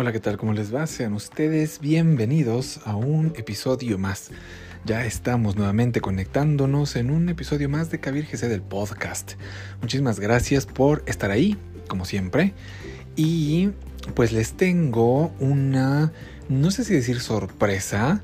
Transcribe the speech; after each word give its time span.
Hola, 0.00 0.12
¿qué 0.12 0.20
tal? 0.20 0.36
¿Cómo 0.36 0.52
les 0.52 0.72
va? 0.72 0.86
Sean 0.86 1.12
ustedes 1.12 1.80
bienvenidos 1.80 2.78
a 2.84 2.94
un 2.94 3.32
episodio 3.36 3.98
más. 3.98 4.30
Ya 4.84 5.04
estamos 5.04 5.56
nuevamente 5.56 6.00
conectándonos 6.00 6.94
en 6.94 7.10
un 7.10 7.28
episodio 7.28 7.68
más 7.68 7.90
de 7.90 7.98
Kabir 7.98 8.24
GC 8.30 8.46
del 8.46 8.62
podcast. 8.62 9.32
Muchísimas 9.80 10.20
gracias 10.20 10.66
por 10.66 11.02
estar 11.06 11.32
ahí, 11.32 11.58
como 11.88 12.04
siempre. 12.04 12.54
Y 13.16 13.70
pues 14.14 14.30
les 14.30 14.52
tengo 14.52 15.32
una, 15.40 16.12
no 16.48 16.70
sé 16.70 16.84
si 16.84 16.94
decir 16.94 17.18
sorpresa, 17.18 18.22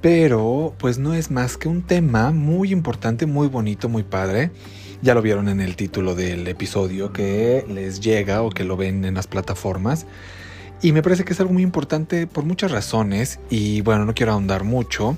pero 0.00 0.76
pues 0.78 0.98
no 0.98 1.14
es 1.14 1.32
más 1.32 1.56
que 1.56 1.66
un 1.66 1.82
tema 1.82 2.30
muy 2.30 2.70
importante, 2.70 3.26
muy 3.26 3.48
bonito, 3.48 3.88
muy 3.88 4.04
padre. 4.04 4.52
Ya 5.02 5.14
lo 5.14 5.22
vieron 5.22 5.48
en 5.48 5.60
el 5.60 5.74
título 5.74 6.14
del 6.14 6.46
episodio 6.46 7.12
que 7.12 7.66
les 7.68 7.98
llega 7.98 8.42
o 8.42 8.50
que 8.50 8.62
lo 8.62 8.76
ven 8.76 9.04
en 9.04 9.14
las 9.14 9.26
plataformas. 9.26 10.06
Y 10.80 10.92
me 10.92 11.02
parece 11.02 11.24
que 11.24 11.32
es 11.32 11.40
algo 11.40 11.52
muy 11.52 11.62
importante 11.62 12.26
por 12.26 12.44
muchas 12.44 12.70
razones 12.70 13.40
y 13.50 13.80
bueno, 13.80 14.04
no 14.04 14.14
quiero 14.14 14.32
ahondar 14.32 14.64
mucho. 14.64 15.16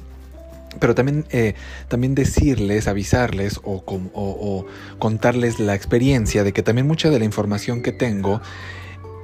Pero 0.78 0.94
también, 0.94 1.26
eh, 1.30 1.54
también 1.88 2.14
decirles, 2.14 2.86
avisarles 2.86 3.60
o, 3.64 3.82
o, 3.86 4.66
contarles 5.00 5.58
la 5.58 5.74
experiencia 5.74 6.44
de 6.44 6.52
que 6.52 6.62
también 6.62 6.86
mucha 6.86 7.10
de 7.10 7.18
la 7.18 7.24
información 7.24 7.82
que 7.82 7.90
tengo 7.90 8.40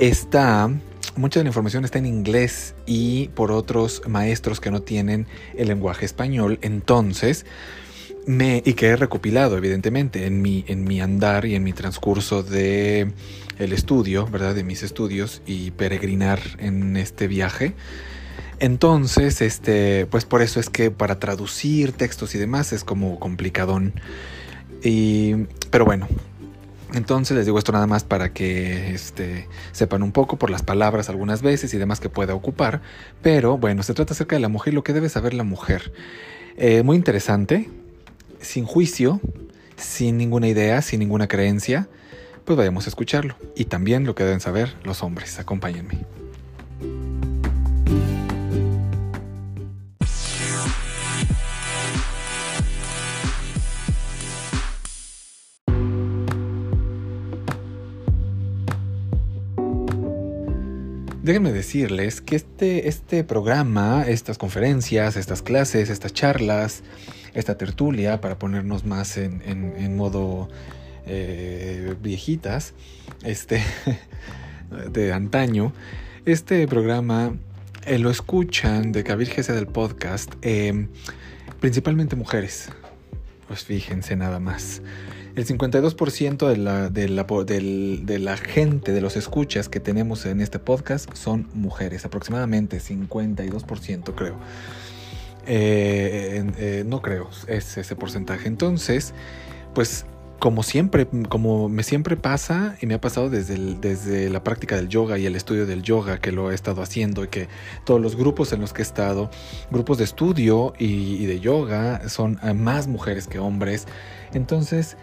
está, 0.01 0.69
mucha 1.15 1.39
de 1.39 1.45
la 1.45 1.51
información 1.51 1.85
está 1.85 1.99
en 1.99 2.07
inglés 2.07 2.75
y 2.85 3.29
por 3.29 3.53
otros 3.53 4.03
maestros 4.09 4.59
que 4.59 4.73
no 4.73 4.83
tienen 4.83 5.29
el 5.57 5.69
lenguaje 5.69 6.05
español. 6.05 6.59
Entonces, 6.63 7.47
y 8.27 8.75
que 8.75 8.87
he 8.87 8.97
recopilado 8.97 9.57
evidentemente 9.57 10.27
en 10.27 10.43
mi, 10.43 10.65
en 10.67 10.85
mi 10.85 11.01
andar 11.01 11.47
y 11.47 11.55
en 11.55 11.63
mi 11.63 11.73
transcurso 11.73 12.43
de 12.43 13.13
el 13.59 13.73
estudio, 13.73 14.27
¿verdad? 14.27 14.55
De 14.55 14.65
mis 14.65 14.83
estudios 14.83 15.43
y 15.47 15.71
peregrinar 15.71 16.41
en 16.59 16.97
este 16.97 17.29
viaje. 17.29 17.75
Entonces, 18.59 19.43
este, 19.43 20.07
pues 20.07 20.25
por 20.25 20.43
eso 20.43 20.61
es 20.61 20.71
que 20.71 20.91
para 20.91 21.19
traducir 21.19 21.93
textos 21.93 22.35
y 22.35 22.39
demás 22.39 22.73
es 22.73 22.85
como 22.85 23.19
complicadón. 23.19 23.95
Y, 24.83 25.35
pero 25.71 25.85
bueno, 25.85 26.09
entonces 26.95 27.37
les 27.37 27.47
digo 27.47 27.59
esto 27.59 27.73
nada 27.73 27.87
más 27.87 28.05
para 28.05 28.33
que 28.33 28.95
este, 28.95 29.49
sepan 29.73 30.03
un 30.03 30.13
poco 30.13 30.37
por 30.37 30.51
las 30.51 30.63
palabras 30.63 31.09
algunas 31.09 31.43
veces 31.43 31.75
y 31.75 31.79
demás 31.79 32.01
que 32.01 32.09
pueda 32.09 32.35
ocupar. 32.35 32.81
Pero 33.23 33.59
bueno, 33.59 33.83
se 33.83 33.95
trata 33.95 34.15
acerca 34.15 34.37
de 34.37 34.41
la 34.41 34.49
mujer 34.49 34.73
y 34.73 34.77
lo 34.77 34.83
que 34.83 34.93
debe 34.93 35.09
saber 35.09 35.35
la 35.35 35.45
mujer. 35.45 35.93
Eh, 36.57 36.83
muy 36.83 36.97
interesante, 36.97 37.69
sin 38.47 38.65
juicio, 38.65 39.21
sin 39.77 40.17
ninguna 40.17 40.49
idea, 40.49 40.81
sin 40.81 41.01
ninguna 41.01 41.29
creencia 41.29 41.89
pues 42.47 42.57
vayamos 42.57 42.87
a 42.87 42.91
escucharlo. 42.91 43.37
Y 43.57 43.67
también 43.67 44.07
lo 44.07 44.15
que 44.15 44.25
deben 44.25 44.41
saber 44.41 44.73
los 44.85 45.03
hombres. 45.03 45.39
Acompáñenme. 45.39 46.07
Déjenme 61.23 61.51
decirles 61.51 62.21
que 62.21 62.37
este, 62.37 62.87
este 62.87 63.25
programa, 63.25 64.05
estas 64.07 64.39
conferencias, 64.39 65.17
estas 65.17 65.43
clases, 65.43 65.91
estas 65.91 66.13
charlas, 66.13 66.85
esta 67.37 67.57
tertulia, 67.59 68.21
para 68.21 68.39
ponernos 68.39 68.85
más 68.85 69.19
en, 69.19 69.97
modo 69.97 70.49
eh, 71.07 71.95
viejitas, 72.03 72.73
este, 73.25 73.63
de 74.91 75.13
antaño, 75.13 75.73
este 76.25 76.67
programa 76.67 77.35
eh, 77.85 77.99
lo 77.99 78.11
escuchan 78.11 78.91
de 78.91 79.05
Kabir 79.05 79.33
del 79.35 79.67
podcast, 79.67 80.33
eh, 80.43 80.89
principalmente 81.61 82.17
mujeres. 82.17 82.71
Pues 83.47 83.65
fíjense 83.65 84.17
nada 84.17 84.41
más. 84.41 84.83
El 85.37 85.47
52% 85.47 86.49
de 86.49 86.57
la, 86.57 86.89
de, 86.89 87.09
la, 87.11 87.25
de 87.25 88.19
la 88.19 88.37
gente, 88.39 88.93
de 88.93 89.03
los 89.03 89.17
escuchas 89.17 89.69
que 89.69 89.81
tenemos 89.81 90.25
en 90.25 90.41
este 90.41 90.59
podcast 90.59 91.15
son 91.15 91.49
mujeres, 91.53 92.07
aproximadamente 92.07 92.81
52% 92.81 94.15
creo. 94.15 94.37
No 95.47 97.03
creo, 97.03 97.31
es 97.49 97.77
ese 97.77 97.97
porcentaje. 97.97 98.49
Entonces, 98.49 99.15
pues 99.75 100.07
como 100.39 100.63
siempre, 100.63 101.07
como 101.29 101.69
me 101.69 101.83
siempre 101.83 102.17
pasa 102.17 102.77
y 102.81 102.87
me 102.87 102.95
ha 102.95 103.01
pasado 103.01 103.31
desde, 103.31 103.57
desde 103.81 104.29
la 104.29 104.45
práctica 104.45 104.77
del 104.77 104.89
yoga 104.89 105.19
y 105.19 105.27
el 105.27 105.35
estudio 105.35 105.67
del 105.67 105.83
yoga 105.83 106.19
que 106.19 106.31
lo 106.31 106.51
he 106.51 106.55
estado 106.55 106.83
haciendo 106.83 107.25
y 107.25 107.29
que 107.29 107.49
todos 107.85 108.01
los 108.01 108.17
grupos 108.17 108.53
en 108.53 108.61
los 108.61 108.73
que 108.73 108.83
he 108.83 108.85
estado, 108.85 109.31
grupos 109.71 109.99
de 109.99 110.05
estudio 110.05 110.75
y, 110.79 111.25
de 111.25 111.41
yoga, 111.41 112.09
son 112.09 112.39
eh, 112.43 112.53
más 112.53 112.87
mujeres 112.87 113.29
que 113.29 113.39
hombres. 113.39 113.87
Entonces, 114.35 114.97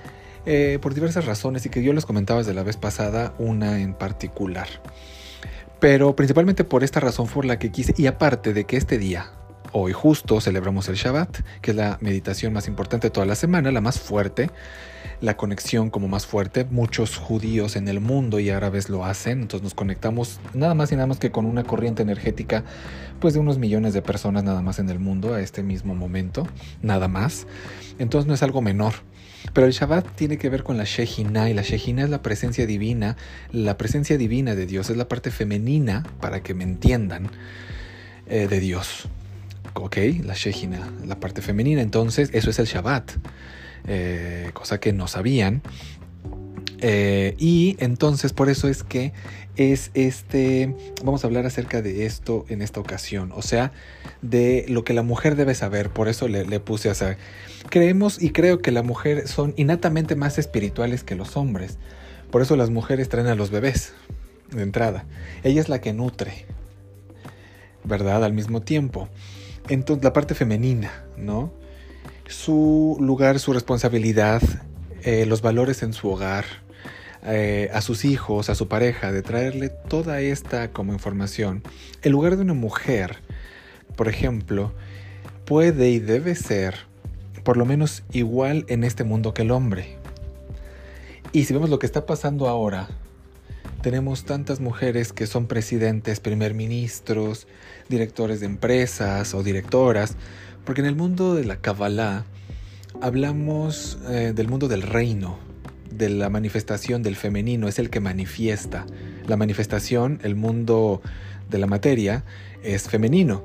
eh, 0.45 0.77
por 0.81 0.93
diversas 0.93 1.25
razones 1.25 1.65
y 1.65 1.69
que 1.69 1.81
yo 1.81 1.93
les 1.93 2.05
comentaba 2.05 2.39
desde 2.39 2.53
la 2.53 2.63
vez 2.63 2.77
pasada, 2.77 3.33
una 3.39 3.79
en 3.79 3.95
particular. 3.95 4.67
Pero 5.79 6.15
principalmente 6.15 6.63
por 6.63 6.83
esta 6.83 6.99
razón 6.99 7.27
fue 7.27 7.45
la 7.45 7.57
que 7.59 7.71
quise, 7.71 7.93
y 7.97 8.05
aparte 8.05 8.53
de 8.53 8.65
que 8.65 8.77
este 8.77 8.97
día, 8.97 9.31
hoy 9.73 9.91
justo 9.91 10.39
celebramos 10.39 10.87
el 10.87 10.95
Shabbat, 10.95 11.39
que 11.61 11.71
es 11.71 11.77
la 11.77 11.97
meditación 11.99 12.53
más 12.53 12.67
importante 12.67 13.07
de 13.07 13.11
toda 13.11 13.25
la 13.25 13.35
semana, 13.35 13.71
la 13.71 13.81
más 13.81 13.99
fuerte, 13.99 14.51
la 15.19 15.35
conexión 15.35 15.89
como 15.89 16.07
más 16.07 16.25
fuerte. 16.25 16.63
Muchos 16.65 17.17
judíos 17.17 17.75
en 17.75 17.87
el 17.87 17.99
mundo 17.99 18.39
y 18.39 18.51
árabes 18.51 18.89
lo 18.89 19.03
hacen, 19.03 19.41
entonces 19.41 19.63
nos 19.63 19.73
conectamos 19.73 20.39
nada 20.53 20.75
más 20.75 20.91
y 20.91 20.95
nada 20.95 21.07
más 21.07 21.17
que 21.17 21.31
con 21.31 21.45
una 21.45 21.63
corriente 21.63 22.03
energética 22.03 22.63
pues 23.19 23.33
de 23.33 23.39
unos 23.39 23.57
millones 23.57 23.93
de 23.93 24.01
personas 24.01 24.43
nada 24.43 24.61
más 24.61 24.79
en 24.79 24.89
el 24.89 24.99
mundo 24.99 25.33
a 25.33 25.41
este 25.41 25.63
mismo 25.63 25.95
momento, 25.95 26.47
nada 26.81 27.07
más. 27.07 27.47
Entonces 27.97 28.27
no 28.27 28.33
es 28.33 28.43
algo 28.43 28.61
menor. 28.61 28.93
Pero 29.53 29.67
el 29.67 29.73
Shabbat 29.73 30.07
tiene 30.15 30.37
que 30.37 30.49
ver 30.49 30.63
con 30.63 30.77
la 30.77 30.83
Shejina 30.85 31.49
y 31.49 31.53
la 31.53 31.63
Shejina 31.63 32.03
es 32.03 32.09
la 32.09 32.21
presencia 32.21 32.65
divina, 32.65 33.17
la 33.51 33.77
presencia 33.77 34.17
divina 34.17 34.55
de 34.55 34.65
Dios, 34.65 34.89
es 34.89 34.97
la 34.97 35.07
parte 35.07 35.31
femenina, 35.31 36.03
para 36.21 36.41
que 36.43 36.53
me 36.53 36.63
entiendan, 36.63 37.29
eh, 38.27 38.47
de 38.47 38.59
Dios 38.59 39.09
ok, 39.75 39.97
la 40.23 40.33
Shejina, 40.33 40.91
la 41.05 41.19
parte 41.19 41.41
femenina. 41.41 41.81
Entonces, 41.81 42.29
eso 42.33 42.49
es 42.49 42.59
el 42.59 42.65
Shabbat, 42.65 43.11
eh, 43.87 44.51
cosa 44.53 44.79
que 44.79 44.93
no 44.93 45.07
sabían. 45.07 45.61
Eh, 46.79 47.35
y 47.37 47.77
entonces, 47.79 48.33
por 48.33 48.49
eso 48.49 48.67
es 48.67 48.83
que 48.83 49.13
es 49.55 49.91
este, 49.93 50.75
vamos 51.03 51.23
a 51.23 51.27
hablar 51.27 51.45
acerca 51.45 51.81
de 51.81 52.05
esto 52.05 52.45
en 52.49 52.61
esta 52.61 52.79
ocasión, 52.79 53.31
o 53.33 53.41
sea, 53.41 53.71
de 54.21 54.65
lo 54.67 54.83
que 54.83 54.93
la 54.93 55.03
mujer 55.03 55.35
debe 55.35 55.53
saber, 55.55 55.89
por 55.91 56.07
eso 56.07 56.27
le, 56.27 56.59
puse 56.59 56.89
a 56.89 56.95
saber. 56.95 57.17
Creemos 57.69 58.21
y 58.21 58.31
creo 58.31 58.59
que 58.59 58.71
la 58.71 58.83
mujer 58.83 59.27
son 59.27 59.53
innatamente 59.57 60.15
más 60.15 60.37
espirituales 60.37 61.03
que 61.03 61.15
los 61.15 61.37
hombres, 61.37 61.77
por 62.31 62.41
eso 62.41 62.55
las 62.55 62.69
mujeres 62.69 63.09
traen 63.09 63.27
a 63.27 63.35
los 63.35 63.51
bebés 63.51 63.93
de 64.51 64.63
entrada. 64.63 65.05
Ella 65.43 65.61
es 65.61 65.69
la 65.69 65.81
que 65.81 65.93
nutre, 65.93 66.45
¿verdad? 67.83 68.23
Al 68.23 68.33
mismo 68.33 68.61
tiempo. 68.61 69.07
Entonces, 69.69 70.03
la 70.03 70.13
parte 70.13 70.35
femenina, 70.35 71.05
¿no? 71.17 71.53
Su 72.27 72.97
lugar, 72.99 73.39
su 73.39 73.53
responsabilidad, 73.53 74.41
eh, 75.03 75.25
los 75.25 75.41
valores 75.41 75.83
en 75.83 75.93
su 75.93 76.09
hogar, 76.09 76.45
eh, 77.25 77.69
a 77.73 77.81
sus 77.81 78.05
hijos, 78.05 78.49
a 78.49 78.55
su 78.55 78.67
pareja, 78.67 79.11
de 79.11 79.21
traerle 79.21 79.69
toda 79.69 80.19
esta 80.21 80.71
como 80.71 80.93
información. 80.93 81.63
El 82.01 82.11
lugar 82.11 82.35
de 82.35 82.41
una 82.41 82.53
mujer, 82.53 83.17
por 83.95 84.09
ejemplo, 84.09 84.73
puede 85.45 85.89
y 85.89 85.99
debe 85.99 86.35
ser 86.35 86.75
por 87.43 87.57
lo 87.57 87.65
menos 87.65 88.03
igual 88.11 88.65
en 88.69 88.83
este 88.83 89.03
mundo 89.03 89.33
que 89.33 89.41
el 89.43 89.51
hombre. 89.51 89.97
Y 91.31 91.45
si 91.45 91.53
vemos 91.53 91.69
lo 91.69 91.79
que 91.79 91.85
está 91.85 92.05
pasando 92.05 92.47
ahora, 92.47 92.89
tenemos 93.83 94.23
tantas 94.23 94.61
mujeres 94.61 95.11
que 95.11 95.27
son 95.27 95.45
presidentes, 95.45 96.21
primer 96.21 96.53
ministros, 96.53 97.47
directores 97.89 98.39
de 98.39 98.45
empresas 98.45 99.33
o 99.35 99.43
directoras, 99.43 100.15
porque 100.63 100.79
en 100.79 100.87
el 100.87 100.95
mundo 100.95 101.35
de 101.35 101.43
la 101.43 101.57
Kabbalah 101.57 102.23
hablamos 103.01 103.99
eh, 104.07 104.31
del 104.33 104.47
mundo 104.47 104.69
del 104.69 104.83
reino, 104.83 105.37
de 105.91 106.07
la 106.07 106.29
manifestación 106.29 107.03
del 107.03 107.17
femenino, 107.17 107.67
es 107.67 107.77
el 107.77 107.89
que 107.89 107.99
manifiesta. 107.99 108.85
La 109.27 109.35
manifestación, 109.35 110.19
el 110.23 110.35
mundo 110.35 111.01
de 111.49 111.57
la 111.57 111.67
materia, 111.67 112.23
es 112.63 112.87
femenino. 112.87 113.43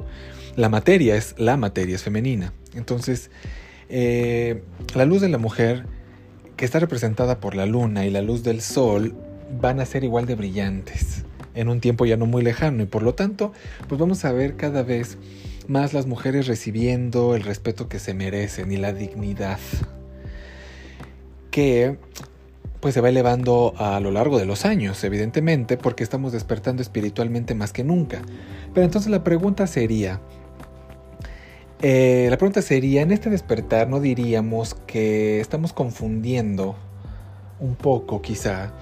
La 0.54 0.68
materia 0.68 1.16
es 1.16 1.34
la 1.36 1.56
materia, 1.56 1.96
es 1.96 2.04
femenina. 2.04 2.52
Entonces, 2.74 3.32
eh, 3.88 4.62
la 4.94 5.04
luz 5.04 5.20
de 5.20 5.30
la 5.30 5.38
mujer, 5.38 5.86
que 6.56 6.64
está 6.64 6.78
representada 6.78 7.40
por 7.40 7.56
la 7.56 7.66
luna 7.66 8.06
y 8.06 8.10
la 8.10 8.22
luz 8.22 8.44
del 8.44 8.60
sol, 8.60 9.16
van 9.60 9.80
a 9.80 9.86
ser 9.86 10.04
igual 10.04 10.26
de 10.26 10.34
brillantes 10.34 11.24
en 11.54 11.68
un 11.68 11.80
tiempo 11.80 12.06
ya 12.06 12.16
no 12.16 12.26
muy 12.26 12.42
lejano 12.42 12.82
y 12.82 12.86
por 12.86 13.02
lo 13.02 13.14
tanto 13.14 13.52
pues 13.88 14.00
vamos 14.00 14.24
a 14.24 14.32
ver 14.32 14.56
cada 14.56 14.82
vez 14.82 15.18
más 15.66 15.92
las 15.92 16.06
mujeres 16.06 16.46
recibiendo 16.46 17.34
el 17.34 17.42
respeto 17.42 17.88
que 17.88 17.98
se 17.98 18.14
merecen 18.14 18.72
y 18.72 18.76
la 18.76 18.92
dignidad 18.92 19.58
que 21.50 21.98
pues 22.80 22.94
se 22.94 23.00
va 23.00 23.08
elevando 23.08 23.74
a 23.76 23.98
lo 24.00 24.10
largo 24.10 24.38
de 24.38 24.46
los 24.46 24.64
años, 24.64 25.02
evidentemente, 25.02 25.76
porque 25.76 26.04
estamos 26.04 26.32
despertando 26.32 26.80
espiritualmente 26.80 27.54
más 27.54 27.72
que 27.72 27.82
nunca. 27.82 28.22
Pero 28.72 28.84
entonces 28.84 29.10
la 29.10 29.24
pregunta 29.24 29.66
sería, 29.66 30.20
eh, 31.82 32.28
la 32.30 32.36
pregunta 32.38 32.62
sería, 32.62 33.02
en 33.02 33.10
este 33.10 33.30
despertar 33.30 33.88
no 33.88 34.00
diríamos 34.00 34.74
que 34.86 35.40
estamos 35.40 35.72
confundiendo 35.72 36.76
un 37.58 37.74
poco 37.74 38.22
quizá 38.22 38.72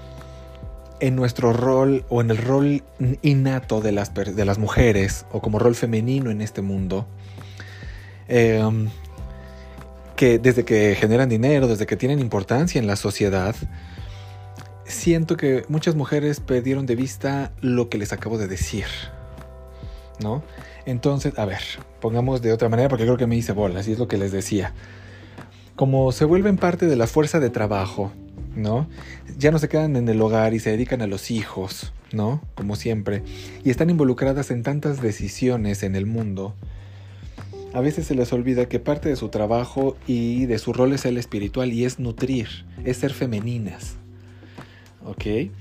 en 1.01 1.17
nuestro 1.17 1.53
rol 1.53 2.05
o 2.09 2.21
en 2.21 2.31
el 2.31 2.39
rol 2.39 2.83
innato 3.23 3.81
de 3.81 3.93
las, 3.93 4.15
de 4.15 4.45
las 4.45 4.59
mujeres 4.59 5.27
o 5.33 5.41
como 5.41 5.59
rol 5.59 5.75
femenino 5.75 6.31
en 6.31 6.41
este 6.41 6.63
mundo, 6.63 7.07
em, 8.29 8.89
que 10.17 10.39
desde 10.39 10.65
que 10.65 10.95
generan 10.95 11.29
dinero, 11.29 11.69
desde 11.69 11.87
que 11.87 11.97
tienen 11.97 12.19
importancia 12.19 12.79
en 12.79 12.87
la 12.87 12.97
sociedad, 12.97 13.55
siento 14.85 15.37
que 15.37 15.65
muchas 15.69 15.95
mujeres 15.95 16.41
perdieron 16.41 16.87
de 16.87 16.97
vista 16.97 17.53
lo 17.61 17.89
que 17.89 17.99
les 17.99 18.13
acabo 18.13 18.39
de 18.39 18.49
decir, 18.49 18.87
¿no? 20.21 20.43
Entonces, 20.87 21.39
a 21.39 21.45
ver, 21.45 21.61
pongamos 22.01 22.41
de 22.41 22.53
otra 22.53 22.69
manera 22.69 22.89
porque 22.89 23.05
creo 23.05 23.17
que 23.17 23.27
me 23.27 23.37
hice 23.37 23.53
bolas 23.53 23.89
y 23.89 23.93
es 23.93 23.99
lo 23.99 24.09
que 24.09 24.17
les 24.17 24.33
decía. 24.33 24.73
Como 25.75 26.13
se 26.13 26.25
vuelven 26.25 26.57
parte 26.57 26.87
de 26.87 26.97
la 26.97 27.07
fuerza 27.07 27.41
de 27.41 27.51
trabajo, 27.51 28.13
¿no? 28.57 28.89
Ya 29.39 29.51
no 29.51 29.59
se 29.59 29.69
quedan 29.69 29.97
en 29.97 30.09
el 30.09 30.21
hogar 30.21 30.55
y 30.55 30.59
se 30.59 30.71
dedican 30.71 31.03
a 31.03 31.07
los 31.07 31.31
hijos, 31.31 31.93
¿no? 32.13 32.41
Como 32.55 32.75
siempre. 32.77 33.23
Y 33.65 33.71
están 33.71 33.91
involucradas 33.91 34.51
en 34.51 34.63
tantas 34.63 35.01
decisiones 35.01 35.83
en 35.83 35.95
el 35.95 36.07
mundo. 36.07 36.55
A 37.75 37.81
veces 37.81 38.07
se 38.07 38.15
les 38.15 38.33
olvida 38.33 38.69
que 38.69 38.81
parte 38.81 39.09
de 39.09 39.17
su 39.17 39.29
trabajo 39.29 39.97
y 40.07 40.47
de 40.47 40.59
su 40.59 40.73
rol 40.73 40.95
es 40.95 41.05
el 41.05 41.19
espiritual 41.19 41.73
y 41.73 41.85
es 41.85 41.99
nutrir, 41.99 42.49
es 42.85 42.97
ser 42.97 43.13
femeninas. 43.13 43.97
¿Ok? 45.05 45.53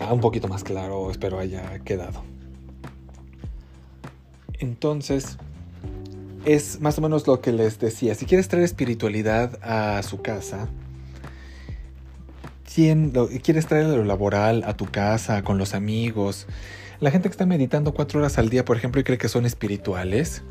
Ah, 0.00 0.12
un 0.12 0.20
poquito 0.20 0.48
más 0.48 0.64
claro, 0.64 1.10
espero 1.10 1.38
haya 1.38 1.78
quedado. 1.80 2.24
Entonces, 4.58 5.38
es 6.44 6.80
más 6.80 6.98
o 6.98 7.00
menos 7.02 7.26
lo 7.26 7.40
que 7.40 7.52
les 7.52 7.78
decía. 7.78 8.14
Si 8.14 8.26
quieres 8.26 8.48
traer 8.48 8.64
espiritualidad 8.64 9.58
a 9.62 10.02
su 10.02 10.22
casa, 10.22 10.68
quieres 12.74 13.66
traer 13.66 13.86
lo 13.86 14.04
laboral 14.04 14.64
a 14.64 14.76
tu 14.76 14.86
casa, 14.86 15.42
con 15.42 15.58
los 15.58 15.74
amigos, 15.74 16.46
la 17.00 17.10
gente 17.10 17.28
que 17.28 17.32
está 17.32 17.46
meditando 17.46 17.94
cuatro 17.94 18.20
horas 18.20 18.38
al 18.38 18.48
día, 18.48 18.64
por 18.64 18.76
ejemplo, 18.76 19.00
y 19.00 19.04
cree 19.04 19.18
que 19.18 19.28
son 19.28 19.44
espirituales, 19.44 20.42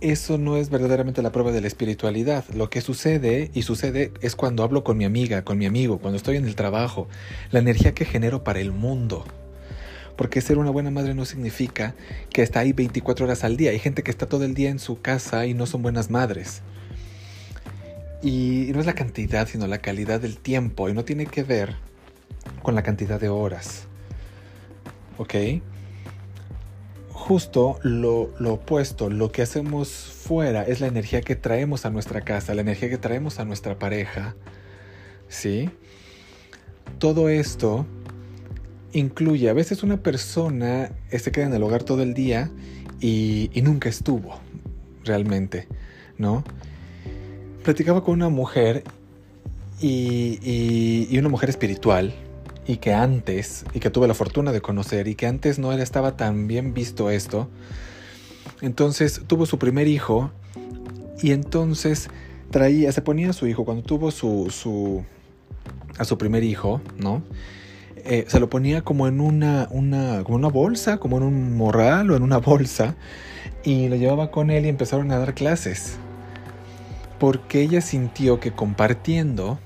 eso 0.00 0.38
no 0.38 0.56
es 0.56 0.70
verdaderamente 0.70 1.20
la 1.20 1.30
prueba 1.30 1.52
de 1.52 1.60
la 1.60 1.66
espiritualidad. 1.66 2.44
Lo 2.54 2.70
que 2.70 2.80
sucede, 2.80 3.50
y 3.52 3.62
sucede, 3.62 4.10
es 4.20 4.34
cuando 4.34 4.62
hablo 4.62 4.82
con 4.82 4.96
mi 4.96 5.04
amiga, 5.04 5.44
con 5.44 5.58
mi 5.58 5.66
amigo, 5.66 5.98
cuando 5.98 6.16
estoy 6.16 6.36
en 6.36 6.46
el 6.46 6.56
trabajo, 6.56 7.06
la 7.50 7.58
energía 7.58 7.92
que 7.92 8.04
genero 8.04 8.44
para 8.44 8.60
el 8.60 8.72
mundo. 8.72 9.24
Porque 10.16 10.40
ser 10.40 10.58
una 10.58 10.70
buena 10.70 10.90
madre 10.90 11.14
no 11.14 11.24
significa 11.24 11.94
que 12.32 12.42
está 12.42 12.60
ahí 12.60 12.72
24 12.72 13.26
horas 13.26 13.44
al 13.44 13.56
día. 13.56 13.70
Hay 13.70 13.78
gente 13.78 14.02
que 14.02 14.10
está 14.10 14.26
todo 14.26 14.44
el 14.44 14.54
día 14.54 14.70
en 14.70 14.78
su 14.78 15.00
casa 15.00 15.46
y 15.46 15.54
no 15.54 15.66
son 15.66 15.82
buenas 15.82 16.10
madres. 16.10 16.62
Y 18.24 18.70
no 18.72 18.80
es 18.80 18.86
la 18.86 18.94
cantidad, 18.94 19.46
sino 19.46 19.66
la 19.66 19.78
calidad 19.78 20.18
del 20.18 20.38
tiempo. 20.38 20.88
Y 20.88 20.94
no 20.94 21.04
tiene 21.04 21.26
que 21.26 21.42
ver 21.42 21.76
con 22.62 22.74
la 22.74 22.82
cantidad 22.82 23.20
de 23.20 23.28
horas. 23.28 23.86
¿Ok? 25.18 25.34
Justo 27.10 27.78
lo, 27.82 28.32
opuesto, 28.50 29.10
lo 29.10 29.30
que 29.30 29.42
hacemos 29.42 29.90
fuera 29.90 30.62
es 30.62 30.80
la 30.80 30.86
energía 30.86 31.20
que 31.20 31.36
traemos 31.36 31.84
a 31.84 31.90
nuestra 31.90 32.22
casa, 32.22 32.54
la 32.54 32.62
energía 32.62 32.88
que 32.88 32.96
traemos 32.96 33.38
a 33.40 33.44
nuestra 33.44 33.78
pareja. 33.78 34.34
¿Sí? 35.28 35.68
Todo 36.98 37.28
esto 37.28 37.84
incluye, 38.94 39.50
a 39.50 39.52
veces 39.52 39.82
una 39.82 40.02
persona 40.02 40.92
se 41.10 41.30
queda 41.30 41.44
en 41.44 41.52
el 41.52 41.62
hogar 41.62 41.82
todo 41.82 42.02
el 42.02 42.14
día 42.14 42.50
y, 43.00 43.50
y 43.52 43.60
nunca 43.60 43.90
estuvo 43.90 44.40
realmente, 45.04 45.68
¿no? 46.16 46.42
Platicaba 47.64 48.04
con 48.04 48.14
una 48.14 48.28
mujer 48.28 48.84
y, 49.80 51.18
una 51.18 51.28
mujer 51.28 51.50
espiritual 51.50 52.14
y 52.66 52.76
que 52.76 52.94
antes, 52.94 53.64
y 53.74 53.80
que 53.80 53.90
tuve 53.90 54.06
la 54.06 54.14
fortuna 54.14 54.52
de 54.52 54.60
conocer, 54.60 55.08
y 55.08 55.16
que 55.16 55.26
antes 55.26 55.58
no 55.58 55.72
estaba 55.72 56.16
tan 56.16 56.46
bien 56.46 56.72
visto 56.72 57.10
esto. 57.10 57.48
Entonces 58.62 59.22
tuvo 59.26 59.44
su 59.46 59.58
primer 59.58 59.88
hijo 59.88 60.30
y 61.20 61.32
entonces 61.32 62.08
traía, 62.50 62.92
se 62.92 63.02
ponía 63.02 63.30
a 63.30 63.32
su 63.32 63.46
hijo 63.46 63.64
cuando 63.64 63.82
tuvo 63.82 64.10
su, 64.10 64.48
su 64.50 65.04
a 65.98 66.04
su 66.04 66.16
primer 66.16 66.44
hijo, 66.44 66.80
¿no? 66.98 67.22
Eh, 67.96 68.26
se 68.28 68.38
lo 68.38 68.50
ponía 68.50 68.82
como 68.82 69.08
en 69.08 69.20
una, 69.20 69.66
una, 69.70 70.22
como 70.24 70.36
una 70.36 70.48
bolsa, 70.48 70.98
como 70.98 71.16
en 71.16 71.22
un 71.22 71.56
morral 71.56 72.10
o 72.10 72.16
en 72.16 72.22
una 72.22 72.38
bolsa, 72.38 72.96
y 73.64 73.88
lo 73.88 73.96
llevaba 73.96 74.30
con 74.30 74.50
él 74.50 74.66
y 74.66 74.68
empezaron 74.68 75.10
a 75.10 75.18
dar 75.18 75.34
clases 75.34 75.98
porque 77.18 77.62
ella 77.62 77.80
sintió 77.80 78.40
que 78.40 78.52
compartiendo 78.52 79.58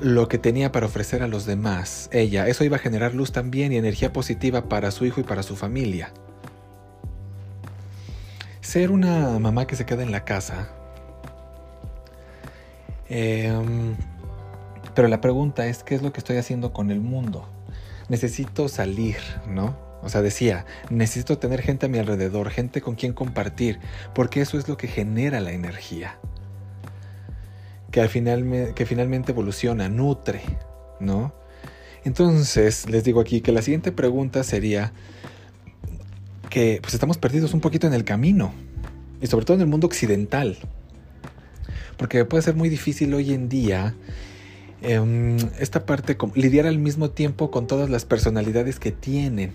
lo 0.00 0.28
que 0.28 0.38
tenía 0.38 0.72
para 0.72 0.86
ofrecer 0.86 1.22
a 1.22 1.28
los 1.28 1.46
demás, 1.46 2.08
ella, 2.12 2.48
eso 2.48 2.64
iba 2.64 2.76
a 2.76 2.80
generar 2.80 3.14
luz 3.14 3.32
también 3.32 3.72
y 3.72 3.76
energía 3.76 4.12
positiva 4.12 4.68
para 4.68 4.90
su 4.90 5.04
hijo 5.06 5.20
y 5.20 5.24
para 5.24 5.42
su 5.42 5.56
familia. 5.56 6.12
Ser 8.60 8.90
una 8.90 9.38
mamá 9.38 9.66
que 9.66 9.76
se 9.76 9.86
queda 9.86 10.02
en 10.02 10.12
la 10.12 10.24
casa. 10.24 10.68
Em, 13.08 13.94
pero 14.94 15.08
la 15.08 15.20
pregunta 15.20 15.66
es, 15.66 15.84
¿qué 15.84 15.94
es 15.94 16.02
lo 16.02 16.12
que 16.12 16.20
estoy 16.20 16.36
haciendo 16.36 16.72
con 16.72 16.90
el 16.90 17.00
mundo? 17.00 17.46
Necesito 18.08 18.68
salir, 18.68 19.18
¿no? 19.46 19.91
O 20.02 20.08
sea, 20.08 20.20
decía, 20.20 20.66
necesito 20.90 21.38
tener 21.38 21.62
gente 21.62 21.86
a 21.86 21.88
mi 21.88 21.98
alrededor, 21.98 22.50
gente 22.50 22.80
con 22.80 22.96
quien 22.96 23.12
compartir, 23.12 23.78
porque 24.14 24.40
eso 24.40 24.58
es 24.58 24.68
lo 24.68 24.76
que 24.76 24.88
genera 24.88 25.40
la 25.40 25.52
energía. 25.52 26.18
Que 27.90 28.00
al 28.00 28.08
final 28.08 28.72
que 28.74 28.86
finalmente 28.86 29.32
evoluciona, 29.32 29.88
nutre, 29.88 30.42
¿no? 30.98 31.32
Entonces, 32.04 32.88
les 32.90 33.04
digo 33.04 33.20
aquí 33.20 33.40
que 33.40 33.52
la 33.52 33.62
siguiente 33.62 33.92
pregunta 33.92 34.42
sería 34.42 34.92
que 36.50 36.80
pues 36.82 36.94
estamos 36.94 37.16
perdidos 37.16 37.54
un 37.54 37.60
poquito 37.60 37.86
en 37.86 37.94
el 37.94 38.04
camino, 38.04 38.52
y 39.20 39.28
sobre 39.28 39.46
todo 39.46 39.54
en 39.54 39.60
el 39.62 39.68
mundo 39.68 39.86
occidental. 39.86 40.58
Porque 41.96 42.24
puede 42.24 42.42
ser 42.42 42.56
muy 42.56 42.68
difícil 42.68 43.14
hoy 43.14 43.32
en 43.32 43.48
día 43.48 43.94
Em, 44.84 45.36
esta 45.60 45.86
parte, 45.86 46.16
lidiar 46.34 46.66
al 46.66 46.78
mismo 46.78 47.10
tiempo 47.10 47.52
con 47.52 47.68
todas 47.68 47.88
las 47.88 48.04
personalidades 48.04 48.80
que 48.80 48.90
tienen. 48.90 49.52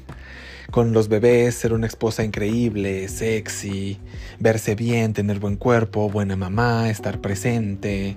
Con 0.71 0.93
los 0.93 1.09
bebés, 1.09 1.55
ser 1.55 1.73
una 1.73 1.85
esposa 1.85 2.23
increíble, 2.23 3.09
sexy, 3.09 3.99
verse 4.39 4.75
bien, 4.75 5.13
tener 5.13 5.39
buen 5.39 5.57
cuerpo, 5.57 6.09
buena 6.09 6.37
mamá, 6.37 6.89
estar 6.89 7.19
presente, 7.19 8.15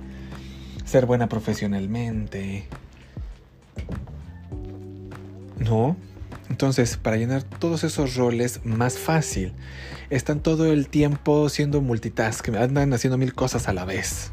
ser 0.85 1.07
buena 1.07 1.29
profesionalmente. 1.29 2.67
¿No? 5.59 5.97
Entonces, 6.49 6.97
para 6.97 7.17
llenar 7.17 7.43
todos 7.43 7.83
esos 7.83 8.14
roles 8.14 8.61
más 8.64 8.99
fácil, 8.99 9.52
están 10.11 10.40
todo 10.40 10.73
el 10.73 10.88
tiempo 10.88 11.49
siendo 11.49 11.81
multitask, 11.81 12.49
andan 12.50 12.93
haciendo 12.93 13.19
mil 13.19 13.35
cosas 13.35 13.69
a 13.69 13.73
la 13.73 13.85
vez. 13.85 14.33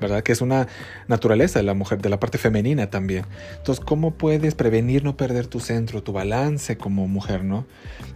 ¿Verdad? 0.00 0.22
Que 0.22 0.32
es 0.32 0.40
una 0.40 0.68
naturaleza 1.06 1.58
de 1.58 1.64
la 1.64 1.74
mujer, 1.74 2.00
de 2.00 2.08
la 2.08 2.20
parte 2.20 2.38
femenina 2.38 2.90
también. 2.90 3.24
Entonces, 3.56 3.84
¿cómo 3.84 4.14
puedes 4.14 4.54
prevenir 4.54 5.04
no 5.04 5.16
perder 5.16 5.46
tu 5.46 5.60
centro, 5.60 6.02
tu 6.02 6.12
balance 6.12 6.76
como 6.76 7.06
mujer, 7.08 7.44
no? 7.44 7.66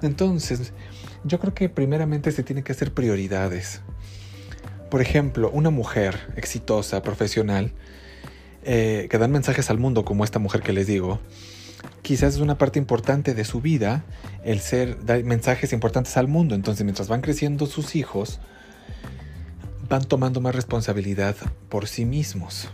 Entonces, 0.03 0.73
yo 1.25 1.39
creo 1.39 1.55
que 1.55 1.69
primeramente 1.69 2.33
se 2.33 2.43
tienen 2.43 2.65
que 2.65 2.73
hacer 2.73 2.93
prioridades. 2.93 3.81
Por 4.91 5.01
ejemplo, 5.01 5.51
una 5.51 5.71
mujer 5.71 6.19
exitosa, 6.37 7.03
profesional, 7.03 7.73
eh, 8.65 9.09
que 9.11 9.19
dan 9.19 9.33
mensajes 9.33 9.71
al 9.71 9.79
mundo 9.79 10.05
como 10.05 10.25
esta 10.25 10.39
mujer 10.39 10.63
que 10.63 10.73
les 10.73 10.87
digo, 10.87 11.19
quizás 12.03 12.35
es 12.35 12.41
una 12.41 12.59
parte 12.59 12.79
importante 12.79 13.35
de 13.35 13.45
su 13.45 13.61
vida 13.61 14.05
el 14.45 14.61
ser, 14.61 15.05
dar 15.05 15.23
mensajes 15.25 15.73
importantes 15.73 16.17
al 16.17 16.29
mundo. 16.29 16.55
Entonces, 16.55 16.85
mientras 16.85 17.09
van 17.09 17.23
creciendo 17.23 17.67
sus 17.67 17.97
hijos, 17.97 18.41
van 19.93 20.05
tomando 20.05 20.41
más 20.41 20.55
responsabilidad 20.55 21.37
por 21.69 21.87
sí 21.87 22.07
mismos. 22.07 22.71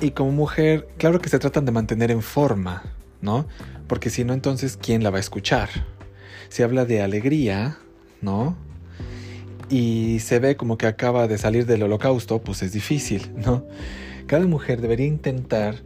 Y 0.00 0.12
como 0.12 0.32
mujer, 0.32 0.88
claro 0.96 1.20
que 1.20 1.28
se 1.28 1.38
tratan 1.38 1.66
de 1.66 1.72
mantener 1.72 2.10
en 2.10 2.22
forma, 2.22 2.84
¿no? 3.20 3.46
Porque 3.86 4.08
si 4.08 4.24
no, 4.24 4.32
entonces, 4.32 4.78
¿quién 4.80 5.02
la 5.02 5.10
va 5.10 5.18
a 5.18 5.20
escuchar? 5.20 5.68
Se 6.48 6.64
habla 6.64 6.86
de 6.86 7.02
alegría, 7.02 7.76
¿no? 8.22 8.56
Y 9.68 10.20
se 10.20 10.38
ve 10.38 10.56
como 10.56 10.78
que 10.78 10.86
acaba 10.86 11.28
de 11.28 11.36
salir 11.36 11.66
del 11.66 11.82
holocausto, 11.82 12.40
pues 12.40 12.62
es 12.62 12.72
difícil, 12.72 13.30
¿no? 13.36 13.66
Cada 14.26 14.46
mujer 14.46 14.80
debería 14.80 15.06
intentar 15.06 15.82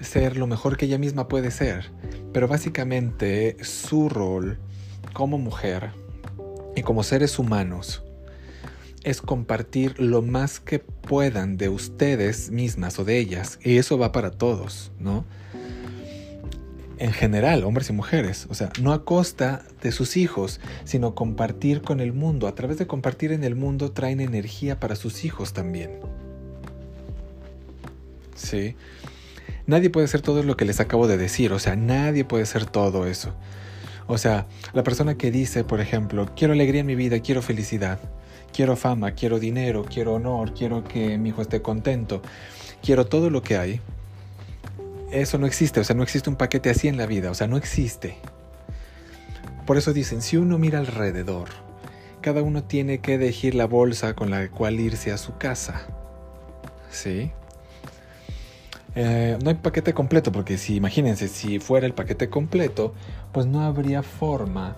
ser 0.00 0.38
lo 0.38 0.46
mejor 0.46 0.78
que 0.78 0.86
ella 0.86 0.96
misma 0.96 1.28
puede 1.28 1.50
ser, 1.50 1.90
pero 2.32 2.48
básicamente 2.48 3.58
su 3.62 4.08
rol 4.08 4.56
como 5.12 5.36
mujer 5.36 5.90
y 6.74 6.80
como 6.80 7.02
seres 7.02 7.38
humanos 7.38 8.02
es 9.04 9.20
compartir 9.20 10.00
lo 10.00 10.22
más 10.22 10.60
que 10.60 10.78
puedan 10.78 11.56
de 11.56 11.68
ustedes 11.68 12.50
mismas 12.50 12.98
o 12.98 13.04
de 13.04 13.18
ellas. 13.18 13.58
Y 13.62 13.78
eso 13.78 13.98
va 13.98 14.12
para 14.12 14.30
todos, 14.30 14.92
¿no? 14.98 15.24
En 16.98 17.12
general, 17.12 17.64
hombres 17.64 17.90
y 17.90 17.92
mujeres. 17.92 18.46
O 18.48 18.54
sea, 18.54 18.70
no 18.80 18.92
a 18.92 19.04
costa 19.04 19.64
de 19.82 19.90
sus 19.90 20.16
hijos, 20.16 20.60
sino 20.84 21.14
compartir 21.14 21.82
con 21.82 22.00
el 22.00 22.12
mundo. 22.12 22.46
A 22.46 22.54
través 22.54 22.78
de 22.78 22.86
compartir 22.86 23.32
en 23.32 23.42
el 23.42 23.56
mundo 23.56 23.90
traen 23.90 24.20
energía 24.20 24.78
para 24.78 24.94
sus 24.94 25.24
hijos 25.24 25.52
también. 25.52 25.98
Sí. 28.36 28.76
Nadie 29.66 29.90
puede 29.90 30.06
ser 30.06 30.20
todo 30.20 30.42
lo 30.42 30.56
que 30.56 30.64
les 30.64 30.78
acabo 30.78 31.08
de 31.08 31.16
decir. 31.16 31.52
O 31.52 31.58
sea, 31.58 31.74
nadie 31.74 32.24
puede 32.24 32.46
ser 32.46 32.66
todo 32.66 33.06
eso. 33.06 33.34
O 34.06 34.18
sea, 34.18 34.46
la 34.72 34.84
persona 34.84 35.16
que 35.16 35.32
dice, 35.32 35.64
por 35.64 35.80
ejemplo, 35.80 36.30
quiero 36.36 36.52
alegría 36.52 36.82
en 36.82 36.86
mi 36.86 36.94
vida, 36.94 37.20
quiero 37.20 37.42
felicidad 37.42 37.98
quiero 38.52 38.76
fama, 38.76 39.12
quiero 39.12 39.38
dinero, 39.38 39.84
quiero 39.84 40.14
honor, 40.14 40.54
quiero 40.54 40.84
que 40.84 41.18
mi 41.18 41.30
hijo 41.30 41.42
esté 41.42 41.62
contento, 41.62 42.22
quiero 42.82 43.06
todo 43.06 43.30
lo 43.30 43.42
que 43.42 43.56
hay. 43.56 43.80
Eso 45.10 45.38
no 45.38 45.46
existe, 45.46 45.80
o 45.80 45.84
sea, 45.84 45.96
no 45.96 46.02
existe 46.02 46.30
un 46.30 46.36
paquete 46.36 46.70
así 46.70 46.88
en 46.88 46.96
la 46.96 47.06
vida, 47.06 47.30
o 47.30 47.34
sea, 47.34 47.46
no 47.46 47.56
existe. 47.56 48.16
Por 49.66 49.76
eso 49.76 49.92
dicen, 49.92 50.22
si 50.22 50.36
uno 50.36 50.58
mira 50.58 50.78
alrededor, 50.78 51.48
cada 52.20 52.42
uno 52.42 52.64
tiene 52.64 52.98
que 52.98 53.14
elegir 53.14 53.54
la 53.54 53.66
bolsa 53.66 54.14
con 54.14 54.30
la 54.30 54.48
cual 54.48 54.80
irse 54.80 55.12
a 55.12 55.18
su 55.18 55.36
casa. 55.36 55.82
¿Sí? 56.90 57.32
Eh, 58.94 59.38
no 59.42 59.50
hay 59.50 59.56
paquete 59.56 59.94
completo, 59.94 60.32
porque 60.32 60.58
si 60.58 60.76
imagínense, 60.76 61.28
si 61.28 61.58
fuera 61.58 61.86
el 61.86 61.94
paquete 61.94 62.28
completo, 62.28 62.94
pues 63.32 63.46
no 63.46 63.62
habría 63.62 64.02
forma 64.02 64.76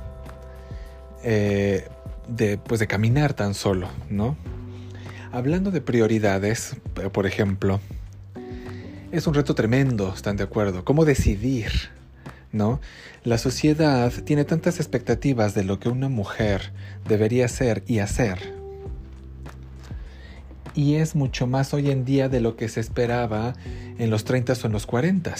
eh, 1.25 1.88
de, 2.28 2.59
pues 2.59 2.81
de 2.81 2.87
caminar 2.87 3.35
tan 3.35 3.54
solo, 3.54 3.88
¿no? 4.11 4.37
Hablando 5.33 5.71
de 5.71 5.81
prioridades, 5.81 6.76
por 7.12 7.26
ejemplo, 7.26 7.81
es 9.11 9.26
un 9.26 9.35
reto 9.35 9.54
tremendo, 9.54 10.12
¿están 10.14 10.37
de 10.37 10.45
acuerdo? 10.45 10.85
¿Cómo 10.85 11.04
decidir? 11.04 11.71
¿No? 12.52 12.81
La 13.25 13.38
sociedad 13.38 14.12
tiene 14.25 14.45
tantas 14.45 14.78
expectativas 14.78 15.54
de 15.54 15.64
lo 15.64 15.81
que 15.81 15.88
una 15.88 16.09
mujer 16.09 16.73
debería 17.09 17.49
ser 17.49 17.83
y 17.87 17.99
hacer. 17.99 18.54
Y 20.75 20.97
es 20.97 21.14
mucho 21.14 21.47
más 21.47 21.75
hoy 21.75 21.90
en 21.90 22.04
día 22.04 22.28
de 22.28 22.40
lo 22.40 22.57
que 22.57 22.69
se 22.69 22.81
esperaba 22.81 23.54
en 23.99 24.11
los 24.11 24.25
30 24.25 24.52
o 24.52 24.66
en 24.66 24.73
los 24.73 24.87
40. 24.87 25.35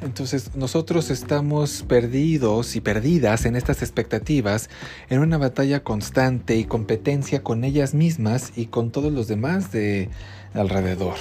Entonces 0.00 0.54
nosotros 0.54 1.10
estamos 1.10 1.84
perdidos 1.86 2.74
y 2.74 2.80
perdidas 2.80 3.44
en 3.44 3.54
estas 3.54 3.82
expectativas, 3.82 4.70
en 5.10 5.20
una 5.20 5.36
batalla 5.36 5.84
constante 5.84 6.56
y 6.56 6.64
competencia 6.64 7.42
con 7.42 7.64
ellas 7.64 7.92
mismas 7.92 8.52
y 8.56 8.66
con 8.66 8.90
todos 8.90 9.12
los 9.12 9.28
demás 9.28 9.72
de 9.72 10.08
alrededor, 10.54 11.16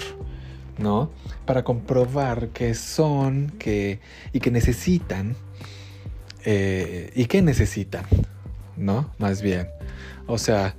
¿no? 0.78 1.12
Para 1.46 1.64
comprobar 1.64 2.50
que 2.50 2.74
son 2.74 3.52
que, 3.60 4.00
y 4.32 4.40
que 4.40 4.50
necesitan, 4.50 5.36
eh, 6.46 7.12
y 7.16 7.26
que 7.26 7.42
necesitan, 7.42 8.06
¿no? 8.78 9.12
Más 9.18 9.42
bien. 9.42 9.68
O 10.26 10.38
sea, 10.38 10.76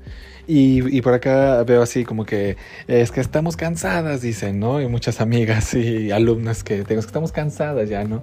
y, 0.46 1.00
por 1.02 1.14
acá 1.14 1.62
veo 1.64 1.82
así 1.82 2.04
como 2.04 2.24
que 2.24 2.56
es 2.88 3.10
que 3.10 3.20
estamos 3.20 3.56
cansadas, 3.56 4.22
dicen, 4.22 4.58
¿no? 4.58 4.80
Y 4.80 4.88
muchas 4.88 5.20
amigas 5.20 5.74
y 5.74 6.10
alumnas 6.10 6.64
que 6.64 6.82
tengo 6.84 7.00
que 7.00 7.06
estamos 7.06 7.32
cansadas 7.32 7.88
ya, 7.88 8.04
¿no? 8.04 8.22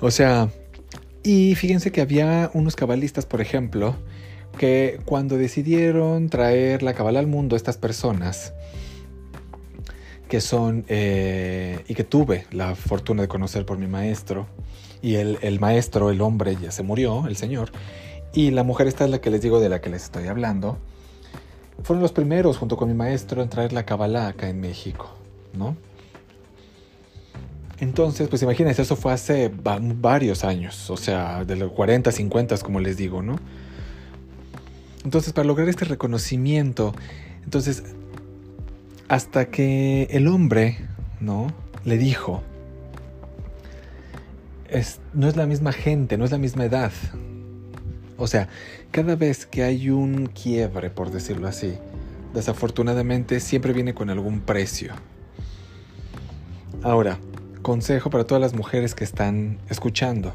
O 0.00 0.10
sea, 0.10 0.48
y 1.22 1.54
fíjense 1.54 1.92
que 1.92 2.00
había 2.00 2.50
unos 2.54 2.74
cabalistas, 2.74 3.26
por 3.26 3.40
ejemplo, 3.40 3.96
que 4.58 5.00
cuando 5.04 5.38
decidieron 5.38 6.28
traer 6.28 6.82
la 6.82 6.94
cabala 6.94 7.20
al 7.20 7.26
mundo, 7.26 7.56
estas 7.56 7.76
personas, 7.76 8.52
que 10.28 10.40
son, 10.40 10.84
eh, 10.88 11.80
y 11.88 11.94
que 11.94 12.04
tuve 12.04 12.46
la 12.50 12.74
fortuna 12.74 13.22
de 13.22 13.28
conocer 13.28 13.64
por 13.64 13.78
mi 13.78 13.86
maestro, 13.86 14.46
y 15.00 15.16
el, 15.16 15.38
el 15.42 15.60
maestro, 15.60 16.10
el 16.10 16.20
hombre, 16.20 16.56
ya 16.60 16.70
se 16.70 16.82
murió, 16.82 17.26
el 17.26 17.36
señor, 17.36 17.70
y 18.34 18.50
la 18.50 18.62
mujer 18.62 18.86
esta 18.86 19.04
es 19.04 19.10
la 19.10 19.20
que 19.20 19.30
les 19.30 19.42
digo 19.42 19.60
de 19.60 19.68
la 19.68 19.80
que 19.80 19.90
les 19.90 20.04
estoy 20.04 20.26
hablando, 20.26 20.78
fueron 21.82 22.02
los 22.02 22.12
primeros, 22.12 22.58
junto 22.58 22.76
con 22.76 22.88
mi 22.88 22.94
maestro, 22.94 23.42
en 23.42 23.48
traer 23.48 23.72
la 23.72 23.84
Kabbalah 23.84 24.28
acá 24.28 24.48
en 24.48 24.60
México, 24.60 25.10
¿no? 25.54 25.76
Entonces, 27.78 28.28
pues 28.28 28.42
imagínense, 28.42 28.82
eso 28.82 28.94
fue 28.94 29.12
hace 29.12 29.50
varios 29.52 30.44
años, 30.44 30.88
o 30.88 30.96
sea, 30.96 31.44
de 31.44 31.56
los 31.56 31.72
40, 31.72 32.12
50, 32.12 32.58
como 32.58 32.78
les 32.78 32.96
digo, 32.96 33.22
¿no? 33.22 33.36
Entonces, 35.04 35.32
para 35.32 35.46
lograr 35.46 35.68
este 35.68 35.84
reconocimiento, 35.84 36.94
entonces, 37.44 37.82
hasta 39.08 39.46
que 39.46 40.04
el 40.10 40.28
hombre, 40.28 40.78
¿no? 41.20 41.48
Le 41.84 41.98
dijo, 41.98 42.42
es, 44.70 45.00
no 45.12 45.26
es 45.26 45.34
la 45.34 45.46
misma 45.46 45.72
gente, 45.72 46.16
no 46.16 46.24
es 46.24 46.30
la 46.30 46.38
misma 46.38 46.64
edad, 46.64 46.92
o 48.22 48.28
sea, 48.28 48.48
cada 48.92 49.16
vez 49.16 49.46
que 49.46 49.64
hay 49.64 49.90
un 49.90 50.26
quiebre, 50.26 50.90
por 50.90 51.10
decirlo 51.10 51.48
así, 51.48 51.74
desafortunadamente 52.32 53.40
siempre 53.40 53.72
viene 53.72 53.94
con 53.94 54.10
algún 54.10 54.40
precio. 54.40 54.92
Ahora, 56.84 57.18
consejo 57.62 58.10
para 58.10 58.22
todas 58.22 58.40
las 58.40 58.54
mujeres 58.54 58.94
que 58.94 59.02
están 59.02 59.58
escuchando. 59.68 60.34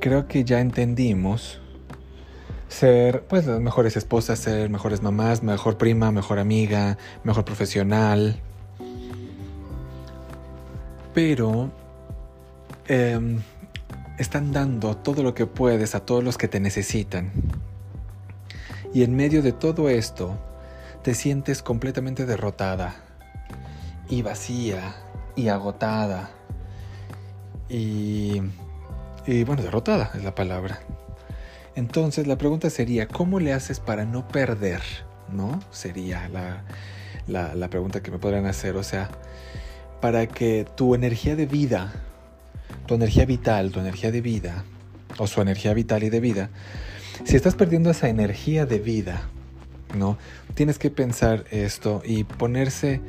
Creo 0.00 0.28
que 0.28 0.44
ya 0.44 0.60
entendimos 0.60 1.60
ser 2.68 3.24
pues 3.24 3.44
las 3.46 3.60
mejores 3.60 3.96
esposas, 3.96 4.38
ser 4.38 4.70
mejores 4.70 5.02
mamás, 5.02 5.42
mejor 5.42 5.78
prima, 5.78 6.12
mejor 6.12 6.38
amiga, 6.38 6.96
mejor 7.24 7.44
profesional. 7.44 8.40
Pero 11.12 11.72
eh, 12.86 13.18
están 14.18 14.52
dando 14.52 14.96
todo 14.96 15.22
lo 15.22 15.34
que 15.34 15.46
puedes 15.46 15.94
a 15.94 16.00
todos 16.00 16.22
los 16.22 16.36
que 16.36 16.48
te 16.48 16.60
necesitan. 16.60 17.30
Y 18.92 19.04
en 19.04 19.14
medio 19.14 19.42
de 19.42 19.52
todo 19.52 19.88
esto, 19.88 20.36
te 21.02 21.14
sientes 21.14 21.62
completamente 21.62 22.26
derrotada 22.26 22.96
y 24.08 24.22
vacía 24.22 24.96
y 25.36 25.48
agotada. 25.48 26.30
Y, 27.68 28.42
y 29.26 29.44
bueno, 29.44 29.62
derrotada 29.62 30.10
es 30.14 30.24
la 30.24 30.34
palabra. 30.34 30.80
Entonces 31.76 32.26
la 32.26 32.36
pregunta 32.36 32.70
sería, 32.70 33.06
¿cómo 33.06 33.38
le 33.38 33.52
haces 33.52 33.78
para 33.78 34.04
no 34.04 34.26
perder? 34.26 34.82
¿No? 35.30 35.60
Sería 35.70 36.28
la, 36.28 36.64
la, 37.28 37.54
la 37.54 37.70
pregunta 37.70 38.02
que 38.02 38.10
me 38.10 38.18
podrían 38.18 38.46
hacer. 38.46 38.76
O 38.76 38.82
sea, 38.82 39.10
para 40.00 40.26
que 40.26 40.66
tu 40.76 40.96
energía 40.96 41.36
de 41.36 41.46
vida 41.46 41.92
tu 42.88 42.94
energía 42.94 43.26
vital, 43.26 43.70
tu 43.70 43.78
energía 43.78 44.10
de 44.10 44.22
vida, 44.22 44.64
o 45.18 45.26
su 45.26 45.40
energía 45.40 45.74
vital 45.74 46.02
y 46.02 46.10
de 46.10 46.20
vida, 46.20 46.50
si 47.24 47.36
estás 47.36 47.54
perdiendo 47.54 47.90
esa 47.90 48.08
energía 48.08 48.66
de 48.66 48.78
vida, 48.78 49.28
¿no? 49.96 50.18
Tienes 50.54 50.78
que 50.78 50.90
pensar 50.90 51.44
esto 51.50 52.02
y 52.04 52.24
ponerse... 52.24 53.00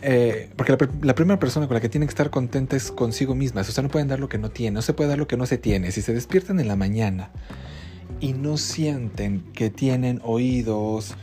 Eh, 0.00 0.48
porque 0.56 0.76
la, 1.02 1.14
primera 1.14 1.40
persona 1.40 1.66
con 1.66 1.74
la 1.74 1.80
que 1.80 1.88
tienen 1.88 2.06
que 2.06 2.12
estar 2.12 2.30
contenta 2.30 2.76
es 2.76 2.92
consigo 2.92 3.34
misma. 3.34 3.62
O 3.62 3.64
sea, 3.64 3.82
no 3.82 3.90
pueden 3.90 4.08
dar 4.08 4.20
lo 4.20 4.28
que 4.28 4.38
no 4.38 4.50
tienen, 4.50 4.74
no 4.74 4.82
se 4.82 4.94
puede 4.94 5.10
dar 5.10 5.18
lo 5.18 5.26
que 5.26 5.36
no 5.36 5.44
se 5.44 5.58
tiene. 5.58 5.90
Si 5.90 6.02
se 6.02 6.14
despiertan 6.14 6.60
en 6.60 6.68
la 6.68 6.76
mañana 6.76 7.30
y 8.20 8.32
no 8.32 8.56
sienten 8.56 9.40
que 9.52 9.70
tienen 9.70 10.20
oídos, 10.22 11.16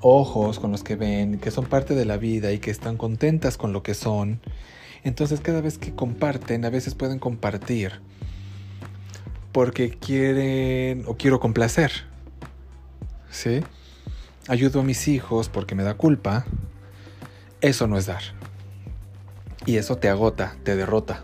ojos 0.00 0.58
con 0.58 0.72
los 0.72 0.82
que 0.82 0.96
ven, 0.96 1.38
que 1.38 1.52
son 1.52 1.66
parte 1.66 1.94
de 1.94 2.04
la 2.04 2.16
vida 2.16 2.52
y 2.52 2.58
que 2.58 2.72
están 2.72 2.96
contentas 2.96 3.56
con 3.56 3.72
lo 3.72 3.84
que 3.84 3.94
son, 3.94 4.40
entonces 5.04 5.40
cada 5.40 5.60
vez 5.60 5.78
que 5.78 5.94
comparten, 5.94 6.64
a 6.64 6.70
veces 6.70 6.94
pueden 6.94 7.18
compartir 7.18 8.00
porque 9.52 9.90
quieren 9.90 11.04
o 11.06 11.16
quiero 11.16 11.40
complacer. 11.40 11.92
¿Sí? 13.30 13.62
Ayudo 14.48 14.80
a 14.80 14.82
mis 14.82 15.08
hijos 15.08 15.48
porque 15.48 15.74
me 15.74 15.82
da 15.82 15.94
culpa. 15.94 16.44
Eso 17.60 17.86
no 17.86 17.98
es 17.98 18.06
dar. 18.06 18.22
Y 19.66 19.76
eso 19.76 19.96
te 19.96 20.08
agota, 20.08 20.56
te 20.64 20.76
derrota. 20.76 21.22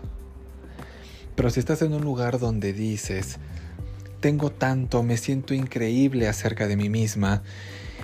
Pero 1.35 1.49
si 1.49 1.59
estás 1.59 1.81
en 1.81 1.93
un 1.93 2.03
lugar 2.03 2.39
donde 2.39 2.73
dices, 2.73 3.37
tengo 4.19 4.51
tanto, 4.51 5.03
me 5.03 5.17
siento 5.17 5.53
increíble 5.53 6.27
acerca 6.27 6.67
de 6.67 6.75
mí 6.75 6.89
misma, 6.89 7.43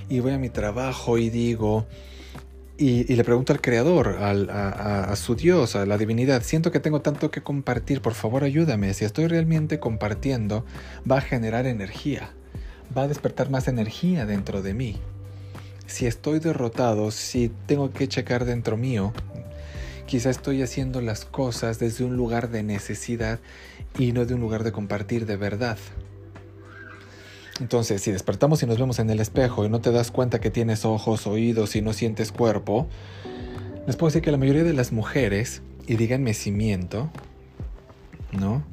y 0.09 0.19
voy 0.19 0.33
a 0.33 0.37
mi 0.37 0.49
trabajo 0.49 1.17
y 1.17 1.29
digo, 1.29 1.87
y, 2.77 3.03
le 3.03 3.23
pregunto 3.23 3.53
al 3.53 3.61
creador, 3.61 4.17
a, 4.19 5.15
su 5.15 5.35
Dios, 5.35 5.75
a 5.75 5.85
la 5.85 5.97
divinidad, 5.97 6.41
siento 6.43 6.71
que 6.71 6.79
tengo 6.79 7.01
tanto 7.01 7.29
que 7.29 7.43
compartir, 7.43 8.01
por 8.01 8.13
favor 8.13 8.43
ayúdame. 8.43 8.93
Si 8.93 9.05
estoy 9.05 9.27
realmente 9.27 9.79
compartiendo, 9.79 10.65
va 11.09 11.19
a 11.19 11.21
generar 11.21 11.67
energía, 11.67 12.31
va 12.95 13.03
a 13.03 13.07
despertar 13.07 13.51
más 13.51 13.67
energía 13.67 14.25
dentro 14.25 14.61
de 14.63 14.73
mí. 14.73 14.97
Si 15.85 16.07
estoy 16.07 16.39
derrotado, 16.39 17.11
si 17.11 17.51
tengo 17.67 17.91
que 17.91 18.07
checar 18.07 18.45
dentro 18.45 18.75
mío, 18.75 19.13
quizá 20.07 20.31
estoy 20.31 20.63
haciendo 20.63 20.99
las 21.01 21.25
cosas 21.25 21.77
desde 21.77 22.03
un 22.03 22.17
lugar 22.17 22.49
de 22.49 22.63
necesidad 22.63 23.39
y 23.99 24.13
no 24.13 24.25
de 24.25 24.33
un 24.33 24.41
lugar 24.41 24.63
de 24.63 24.71
compartir 24.71 25.27
de 25.27 25.37
verdad. 25.37 25.77
Entonces, 27.60 28.01
si 28.01 28.12
despertamos 28.12 28.63
y 28.63 28.65
nos 28.65 28.79
vemos 28.79 29.00
en 29.00 29.10
el 29.10 29.19
espejo 29.19 29.65
y 29.65 29.69
no 29.69 29.79
te 29.79 29.91
das 29.91 30.12
cuenta 30.12 30.41
que 30.41 30.50
tienes 30.50 30.86
ojos, 30.86 31.27
oídos 31.27 31.75
y 31.75 31.81
no 31.81 31.93
sientes 31.93 32.31
cuerpo, 32.31 32.88
les 33.86 33.95
puedo 33.95 34.10
decir 34.10 34.22
que 34.22 34.31
la 34.31 34.38
mayoría 34.38 34.63
de 34.63 34.74
las 34.74 34.91
mujeres, 34.91 35.62
y 35.86 35.95
díganme 35.95 36.33
si 36.33 36.51
miento, 36.51 37.12
¿no? 38.31 38.63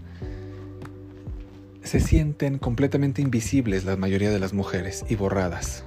Se 1.82 2.00
sienten 2.00 2.58
completamente 2.58 3.20
invisibles 3.20 3.84
la 3.84 3.96
mayoría 3.96 4.30
de 4.30 4.38
las 4.38 4.52
mujeres 4.52 5.04
y 5.08 5.14
borradas. 5.16 5.84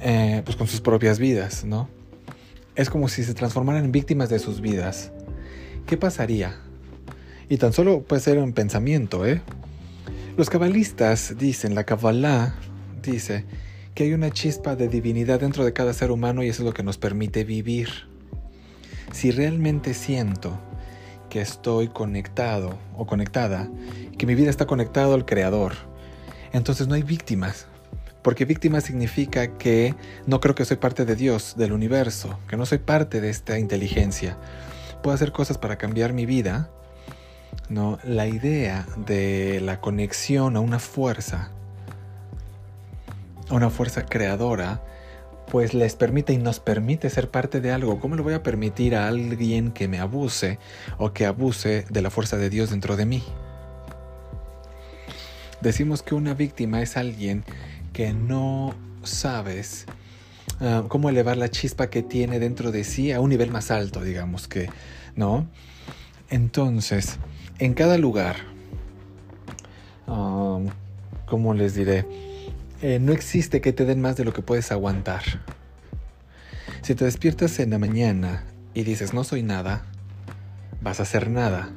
Eh, 0.00 0.42
pues 0.44 0.56
con 0.56 0.66
sus 0.66 0.80
propias 0.80 1.18
vidas, 1.18 1.64
¿no? 1.64 1.88
Es 2.74 2.90
como 2.90 3.08
si 3.08 3.24
se 3.24 3.34
transformaran 3.34 3.84
en 3.84 3.92
víctimas 3.92 4.28
de 4.28 4.38
sus 4.38 4.60
vidas. 4.60 5.12
¿Qué 5.86 5.96
pasaría? 5.96 6.65
Y 7.48 7.58
tan 7.58 7.72
solo 7.72 8.02
puede 8.02 8.22
ser 8.22 8.38
un 8.38 8.52
pensamiento, 8.52 9.24
¿eh? 9.24 9.40
Los 10.36 10.50
cabalistas 10.50 11.36
dicen, 11.38 11.74
la 11.74 11.84
Kabbalah 11.84 12.54
dice 13.02 13.44
que 13.94 14.04
hay 14.04 14.12
una 14.12 14.30
chispa 14.30 14.76
de 14.76 14.88
divinidad 14.88 15.40
dentro 15.40 15.64
de 15.64 15.72
cada 15.72 15.94
ser 15.94 16.10
humano 16.10 16.42
y 16.42 16.48
eso 16.48 16.62
es 16.62 16.66
lo 16.66 16.74
que 16.74 16.82
nos 16.82 16.98
permite 16.98 17.44
vivir. 17.44 17.88
Si 19.12 19.30
realmente 19.30 19.94
siento 19.94 20.60
que 21.30 21.40
estoy 21.40 21.88
conectado 21.88 22.78
o 22.96 23.06
conectada, 23.06 23.70
que 24.18 24.26
mi 24.26 24.34
vida 24.34 24.50
está 24.50 24.66
conectada 24.66 25.14
al 25.14 25.24
Creador, 25.24 25.72
entonces 26.52 26.88
no 26.88 26.94
hay 26.94 27.02
víctimas, 27.02 27.66
porque 28.22 28.44
víctima 28.44 28.80
significa 28.80 29.56
que 29.56 29.94
no 30.26 30.40
creo 30.40 30.54
que 30.54 30.64
soy 30.64 30.76
parte 30.78 31.04
de 31.04 31.16
Dios, 31.16 31.54
del 31.56 31.72
universo, 31.72 32.38
que 32.48 32.56
no 32.56 32.66
soy 32.66 32.78
parte 32.78 33.20
de 33.20 33.30
esta 33.30 33.58
inteligencia. 33.58 34.36
Puedo 35.02 35.14
hacer 35.14 35.32
cosas 35.32 35.58
para 35.58 35.78
cambiar 35.78 36.12
mi 36.12 36.26
vida. 36.26 36.70
No, 37.68 37.98
la 38.04 38.26
idea 38.26 38.86
de 38.96 39.60
la 39.60 39.80
conexión 39.80 40.56
a 40.56 40.60
una 40.60 40.78
fuerza, 40.78 41.50
a 43.48 43.54
una 43.54 43.70
fuerza 43.70 44.06
creadora, 44.06 44.82
pues 45.50 45.74
les 45.74 45.94
permite 45.94 46.32
y 46.32 46.38
nos 46.38 46.60
permite 46.60 47.10
ser 47.10 47.30
parte 47.30 47.60
de 47.60 47.72
algo. 47.72 48.00
¿Cómo 48.00 48.16
le 48.16 48.22
voy 48.22 48.34
a 48.34 48.42
permitir 48.42 48.94
a 48.94 49.08
alguien 49.08 49.72
que 49.72 49.88
me 49.88 49.98
abuse 49.98 50.58
o 50.98 51.12
que 51.12 51.26
abuse 51.26 51.84
de 51.88 52.02
la 52.02 52.10
fuerza 52.10 52.36
de 52.36 52.50
Dios 52.50 52.70
dentro 52.70 52.96
de 52.96 53.06
mí? 53.06 53.22
Decimos 55.60 56.02
que 56.02 56.14
una 56.14 56.34
víctima 56.34 56.82
es 56.82 56.96
alguien 56.96 57.44
que 57.92 58.12
no 58.12 58.74
sabes 59.02 59.86
ah, 60.60 60.84
cómo 60.88 61.08
elevar 61.08 61.36
la 61.36 61.48
chispa 61.48 61.88
que 61.88 62.02
tiene 62.02 62.38
dentro 62.38 62.72
de 62.72 62.84
sí 62.84 63.12
a 63.12 63.20
un 63.20 63.30
nivel 63.30 63.50
más 63.50 63.70
alto, 63.70 64.02
digamos 64.02 64.48
que, 64.48 64.68
¿no? 65.14 65.48
Entonces, 66.28 67.18
en 67.58 67.74
cada 67.74 67.98
lugar, 67.98 68.36
ah, 70.06 70.60
¿cómo 71.26 71.54
les 71.54 71.74
diré? 71.74 72.06
Eh, 72.82 72.98
no 73.00 73.12
existe 73.12 73.60
que 73.60 73.72
te 73.72 73.84
den 73.84 74.00
más 74.00 74.16
de 74.16 74.24
lo 74.24 74.32
que 74.32 74.42
puedes 74.42 74.70
aguantar. 74.70 75.22
Si 76.82 76.94
te 76.94 77.04
despiertas 77.04 77.58
en 77.58 77.70
la 77.70 77.78
mañana 77.78 78.44
y 78.74 78.84
dices 78.84 79.14
no 79.14 79.24
soy 79.24 79.42
nada, 79.42 79.86
vas 80.82 81.00
a 81.00 81.04
hacer 81.04 81.30
nada. 81.30 81.70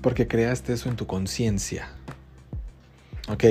Porque 0.00 0.26
creaste 0.26 0.72
eso 0.72 0.88
en 0.88 0.96
tu 0.96 1.06
conciencia. 1.06 1.88
Ok, 3.28 3.44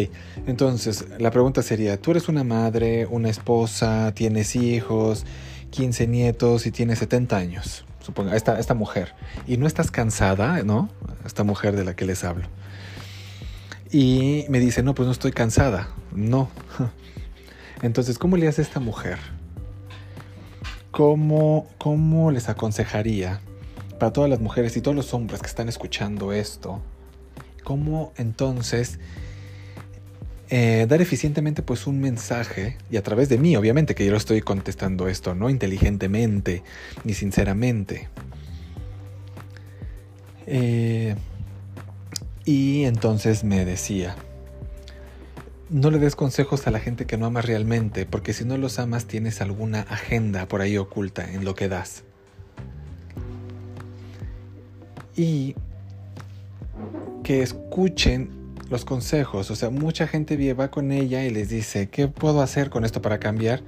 entonces 0.47 1.05
la 1.19 1.31
pregunta 1.31 1.61
sería, 1.61 2.01
tú 2.01 2.11
eres 2.11 2.29
una 2.29 2.43
madre, 2.43 3.05
una 3.05 3.29
esposa, 3.29 4.13
tienes 4.13 4.55
hijos, 4.55 5.25
15 5.71 6.07
nietos 6.07 6.65
y 6.65 6.71
tienes 6.71 6.99
70 6.99 7.37
años, 7.37 7.84
suponga, 8.05 8.35
esta, 8.35 8.59
esta 8.59 8.73
mujer, 8.73 9.13
y 9.47 9.57
no 9.57 9.67
estás 9.67 9.91
cansada, 9.91 10.63
¿no? 10.63 10.89
Esta 11.25 11.43
mujer 11.43 11.75
de 11.75 11.83
la 11.83 11.95
que 11.95 12.05
les 12.05 12.23
hablo. 12.23 12.47
Y 13.91 14.45
me 14.49 14.59
dice, 14.59 14.83
no, 14.83 14.93
pues 14.93 15.05
no 15.07 15.11
estoy 15.11 15.31
cansada, 15.31 15.89
no. 16.13 16.49
Entonces, 17.81 18.17
¿cómo 18.17 18.37
le 18.37 18.47
hace 18.47 18.61
esta 18.61 18.79
mujer? 18.79 19.17
¿Cómo, 20.91 21.67
¿Cómo 21.77 22.31
les 22.31 22.47
aconsejaría 22.47 23.41
para 23.99 24.13
todas 24.13 24.29
las 24.29 24.39
mujeres 24.39 24.77
y 24.77 24.81
todos 24.81 24.95
los 24.95 25.13
hombres 25.13 25.41
que 25.41 25.47
están 25.47 25.67
escuchando 25.67 26.31
esto? 26.31 26.81
¿Cómo 27.63 28.13
entonces 28.17 28.99
eh, 30.49 30.85
dar 30.87 31.01
eficientemente 31.01 31.63
pues 31.63 31.87
un 31.87 31.99
mensaje 31.99 32.77
y 32.91 32.97
a 32.97 33.03
través 33.03 33.29
de 33.29 33.37
mí 33.39 33.55
obviamente 33.55 33.95
que 33.95 34.05
yo 34.05 34.11
lo 34.11 34.17
estoy 34.17 34.41
contestando 34.41 35.07
esto 35.07 35.33
no 35.33 35.49
inteligentemente 35.49 36.63
ni 37.03 37.13
sinceramente. 37.13 38.09
Eh, 40.47 41.15
y 42.45 42.83
entonces 42.83 43.43
me 43.43 43.65
decía 43.65 44.15
no 45.71 45.89
le 45.89 45.97
des 45.97 46.15
consejos 46.15 46.67
a 46.67 46.71
la 46.71 46.79
gente 46.79 47.07
que 47.07 47.17
no 47.17 47.25
amas 47.25 47.45
realmente 47.45 48.05
porque 48.05 48.33
si 48.33 48.45
no 48.45 48.55
los 48.57 48.77
amas 48.77 49.05
tienes 49.05 49.41
alguna 49.41 49.81
agenda 49.81 50.47
por 50.47 50.61
ahí 50.61 50.77
oculta 50.77 51.27
en 51.31 51.43
lo 51.43 51.55
que 51.55 51.67
das 51.67 52.03
y 55.15 55.55
que 57.23 57.41
escuchen 57.41 58.29
los 58.69 58.85
consejos. 58.85 59.51
O 59.51 59.55
sea, 59.55 59.69
mucha 59.69 60.07
gente 60.07 60.53
va 60.53 60.71
con 60.71 60.91
ella 60.91 61.25
y 61.25 61.29
les 61.29 61.49
dice, 61.49 61.89
¿qué 61.89 62.07
puedo 62.07 62.41
hacer 62.41 62.69
con 62.69 62.85
esto 62.85 63.01
para 63.01 63.19
cambiar? 63.19 63.61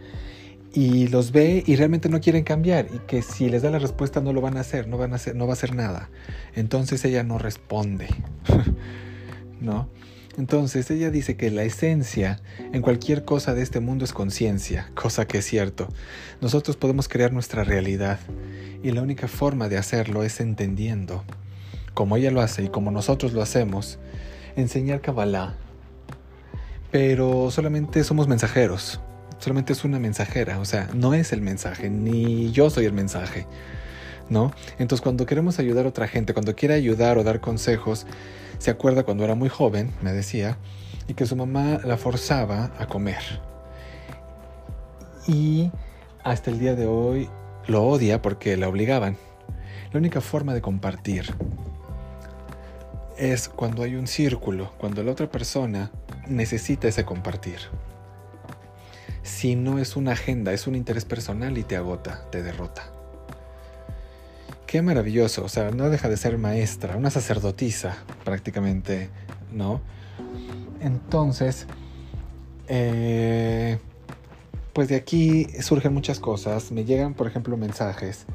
Y 0.73 1.07
los 1.07 1.31
ve 1.31 1.63
y 1.65 1.75
realmente 1.75 2.09
no 2.09 2.19
quieren 2.19 2.43
cambiar 2.43 2.87
y 2.93 2.99
que 3.07 3.21
si 3.21 3.49
les 3.49 3.61
da 3.61 3.71
la 3.71 3.79
respuesta 3.79 4.21
no 4.21 4.33
lo 4.33 4.41
van 4.41 4.57
a 4.57 4.61
hacer, 4.61 4.87
no 4.87 4.97
van 4.97 5.13
a 5.13 5.17
no 5.33 5.47
va 5.47 5.53
a 5.53 5.53
hacer 5.53 5.73
nada. 5.73 6.09
Entonces 6.55 7.03
ella 7.05 7.23
no 7.23 7.37
responde. 7.37 8.07
¿No? 9.61 9.89
Entonces 10.37 10.91
ella 10.91 11.09
dice 11.09 11.35
que 11.35 11.49
la 11.49 11.63
esencia 11.63 12.39
en 12.71 12.83
cualquier 12.83 13.25
cosa 13.25 13.55
de 13.55 13.63
este 13.63 13.79
mundo 13.79 14.05
es 14.05 14.13
conciencia, 14.13 14.91
cosa 14.93 15.25
que 15.25 15.39
es 15.39 15.45
cierto. 15.45 15.87
Nosotros 16.41 16.77
podemos 16.77 17.07
crear 17.07 17.33
nuestra 17.33 17.63
realidad 17.63 18.19
y 18.83 18.91
la 18.91 19.01
única 19.01 19.27
forma 19.27 19.67
de 19.67 19.77
hacerlo 19.77 20.21
es 20.21 20.39
entendiendo. 20.39 21.23
Como 21.95 22.17
ella 22.17 22.29
lo 22.29 22.41
hace 22.41 22.65
y 22.65 22.69
como 22.69 22.91
nosotros 22.91 23.33
lo 23.33 23.41
hacemos, 23.41 23.97
enseñar 24.57 25.01
Kabbalah, 25.01 25.53
pero 26.91 27.51
solamente 27.51 28.03
somos 28.03 28.27
mensajeros, 28.27 28.99
solamente 29.37 29.73
es 29.73 29.83
una 29.85 29.99
mensajera, 29.99 30.59
o 30.59 30.65
sea, 30.65 30.89
no 30.93 31.13
es 31.13 31.31
el 31.31 31.41
mensaje, 31.41 31.89
ni 31.89 32.51
yo 32.51 32.69
soy 32.69 32.85
el 32.85 32.93
mensaje, 32.93 33.45
¿no? 34.29 34.51
Entonces 34.79 35.01
cuando 35.01 35.25
queremos 35.25 35.59
ayudar 35.59 35.85
a 35.85 35.89
otra 35.89 36.07
gente, 36.07 36.33
cuando 36.33 36.55
quiere 36.55 36.73
ayudar 36.73 37.17
o 37.17 37.23
dar 37.23 37.39
consejos, 37.39 38.07
se 38.57 38.71
acuerda 38.71 39.03
cuando 39.03 39.23
era 39.23 39.35
muy 39.35 39.49
joven, 39.49 39.93
me 40.01 40.11
decía, 40.11 40.57
y 41.07 41.13
que 41.13 41.27
su 41.27 41.35
mamá 41.35 41.79
la 41.83 41.97
forzaba 41.97 42.71
a 42.79 42.87
comer. 42.87 43.21
Y 45.27 45.71
hasta 46.23 46.49
el 46.49 46.59
día 46.59 46.73
de 46.73 46.87
hoy 46.87 47.29
lo 47.67 47.83
odia 47.83 48.21
porque 48.21 48.57
la 48.57 48.67
obligaban. 48.67 49.17
La 49.91 49.99
única 49.99 50.19
forma 50.19 50.53
de 50.53 50.61
compartir 50.61 51.33
es 53.17 53.49
cuando 53.49 53.83
hay 53.83 53.95
un 53.95 54.07
círculo, 54.07 54.71
cuando 54.77 55.03
la 55.03 55.11
otra 55.11 55.29
persona 55.29 55.91
necesita 56.27 56.87
ese 56.87 57.05
compartir. 57.05 57.59
Si 59.23 59.55
no 59.55 59.79
es 59.79 59.95
una 59.95 60.13
agenda, 60.13 60.53
es 60.53 60.67
un 60.67 60.75
interés 60.75 61.05
personal 61.05 61.57
y 61.57 61.63
te 61.63 61.75
agota, 61.75 62.29
te 62.31 62.43
derrota. 62.43 62.91
Qué 64.65 64.81
maravilloso, 64.81 65.43
o 65.43 65.49
sea, 65.49 65.71
no 65.71 65.89
deja 65.89 66.09
de 66.09 66.17
ser 66.17 66.37
maestra, 66.37 66.97
una 66.97 67.09
sacerdotisa 67.09 67.97
prácticamente, 68.23 69.09
¿no? 69.51 69.81
Entonces, 70.81 71.67
eh, 72.67 73.79
pues 74.73 74.89
de 74.89 74.95
aquí 74.95 75.47
surgen 75.61 75.93
muchas 75.93 76.19
cosas. 76.19 76.71
Me 76.71 76.85
llegan, 76.85 77.13
por 77.13 77.27
ejemplo, 77.27 77.57
mensajes 77.57 78.25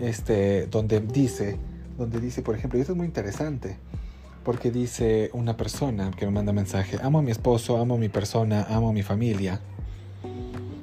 este, 0.00 0.66
donde 0.66 1.00
dice 1.00 1.58
donde 2.02 2.20
dice, 2.20 2.42
por 2.42 2.56
ejemplo, 2.56 2.78
y 2.78 2.82
esto 2.82 2.94
es 2.94 2.96
muy 2.98 3.06
interesante, 3.06 3.76
porque 4.44 4.72
dice 4.72 5.30
una 5.34 5.56
persona 5.56 6.10
que 6.10 6.26
me 6.26 6.32
manda 6.32 6.52
mensaje, 6.52 6.98
amo 7.00 7.20
a 7.20 7.22
mi 7.22 7.30
esposo, 7.30 7.78
amo 7.78 7.94
a 7.94 7.98
mi 7.98 8.08
persona, 8.08 8.66
amo 8.68 8.88
a 8.88 8.92
mi 8.92 9.02
familia, 9.02 9.60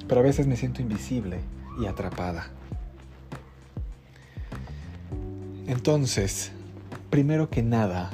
pero 0.08 0.20
a 0.20 0.24
veces 0.24 0.46
me 0.46 0.56
siento 0.56 0.80
invisible 0.80 1.40
y 1.78 1.86
atrapada. 1.86 2.48
Entonces, 5.66 6.52
primero 7.10 7.50
que 7.50 7.62
nada, 7.62 8.10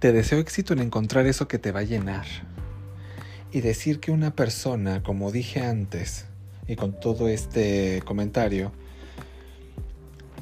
te 0.00 0.12
deseo 0.12 0.40
éxito 0.40 0.72
en 0.72 0.80
encontrar 0.80 1.26
eso 1.26 1.46
que 1.46 1.58
te 1.58 1.70
va 1.70 1.80
a 1.80 1.84
llenar. 1.84 2.26
Y 3.52 3.60
decir 3.60 4.00
que 4.00 4.10
una 4.10 4.34
persona, 4.34 5.04
como 5.04 5.30
dije 5.30 5.62
antes, 5.62 6.26
y 6.68 6.74
con 6.76 6.98
todo 6.98 7.28
este 7.28 8.02
comentario, 8.04 8.72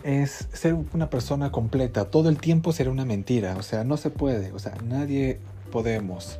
es 0.05 0.49
ser 0.53 0.75
una 0.93 1.09
persona 1.09 1.51
completa. 1.51 2.05
Todo 2.05 2.29
el 2.29 2.37
tiempo 2.37 2.73
será 2.73 2.91
una 2.91 3.07
mentira. 3.07 3.57
O 3.57 3.63
sea, 3.63 3.85
no 3.85 3.97
se 3.97 4.11
puede. 4.11 4.53
O 4.53 4.59
sea, 4.59 4.75
nadie 4.85 5.41
podemos. 5.73 6.39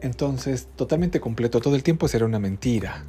Entonces, 0.00 0.68
totalmente 0.76 1.20
completo, 1.20 1.60
todo 1.60 1.74
el 1.74 1.82
tiempo 1.82 2.06
será 2.06 2.24
una 2.24 2.38
mentira. 2.38 3.04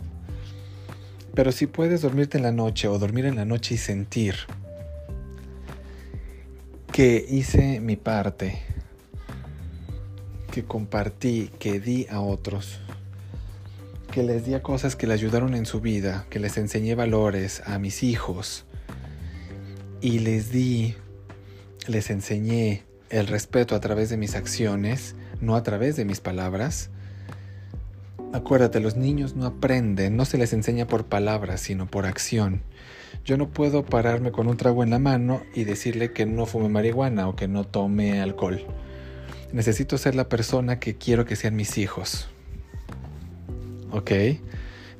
Pero 1.36 1.52
si 1.52 1.68
puedes 1.68 2.02
dormirte 2.02 2.38
en 2.38 2.44
la 2.44 2.52
noche 2.52 2.88
o 2.88 2.98
dormir 2.98 3.28
en 3.28 3.36
la 3.36 3.46
noche 3.46 3.76
y 3.76 3.78
sentir 3.78 4.36
que 6.92 7.24
hice 7.30 7.80
mi 7.80 7.96
parte, 7.96 8.60
que 10.50 10.64
compartí, 10.64 11.52
que 11.60 11.80
di 11.80 12.08
a 12.10 12.22
otros, 12.22 12.80
que 14.12 14.24
les 14.24 14.44
di 14.44 14.56
a 14.56 14.64
cosas 14.64 14.96
que 14.96 15.06
les 15.06 15.20
ayudaron 15.20 15.54
en 15.54 15.68
su 15.68 15.82
vida, 15.82 16.26
que 16.32 16.40
les 16.40 16.58
enseñé 16.58 16.96
valores 16.96 17.62
a 17.68 17.78
mis 17.78 18.02
hijos 18.02 18.67
y 20.02 20.20
les 20.20 20.52
di, 20.52 20.96
les 21.88 22.10
enseñé 22.10 22.84
el 23.10 23.28
respeto 23.28 23.76
a 23.76 23.80
través 23.80 24.10
de 24.10 24.18
mis 24.18 24.36
acciones, 24.36 25.16
no 25.42 25.56
a 25.56 25.64
través 25.64 25.96
de 25.96 26.06
mis 26.06 26.20
palabras. 26.20 26.90
Acuérdate, 28.34 28.80
los 28.80 28.96
niños 28.96 29.36
no 29.36 29.46
aprenden, 29.46 30.18
no 30.18 30.26
se 30.26 30.38
les 30.38 30.54
enseña 30.54 30.88
por 30.88 31.06
palabras, 31.06 31.62
sino 31.62 31.88
por 31.88 32.06
acción. 32.06 32.62
Yo 33.24 33.38
no 33.38 33.50
puedo 33.50 33.86
pararme 33.86 34.32
con 34.32 34.48
un 34.48 34.58
trago 34.58 34.84
en 34.84 34.90
la 34.90 35.00
mano 35.00 35.42
y 35.54 35.64
decirle 35.64 36.12
que 36.12 36.26
no 36.26 36.46
fume 36.46 36.70
marihuana 36.70 37.28
o 37.28 37.36
que 37.36 37.48
no 37.48 37.64
tome 37.64 38.22
alcohol. 38.22 38.62
Necesito 39.54 39.98
ser 39.98 40.16
la 40.16 40.30
persona 40.30 40.80
que 40.80 40.96
quiero 40.98 41.26
que 41.26 41.36
sean 41.36 41.56
mis 41.56 41.78
hijos. 41.78 42.28
¿Ok? 43.92 44.12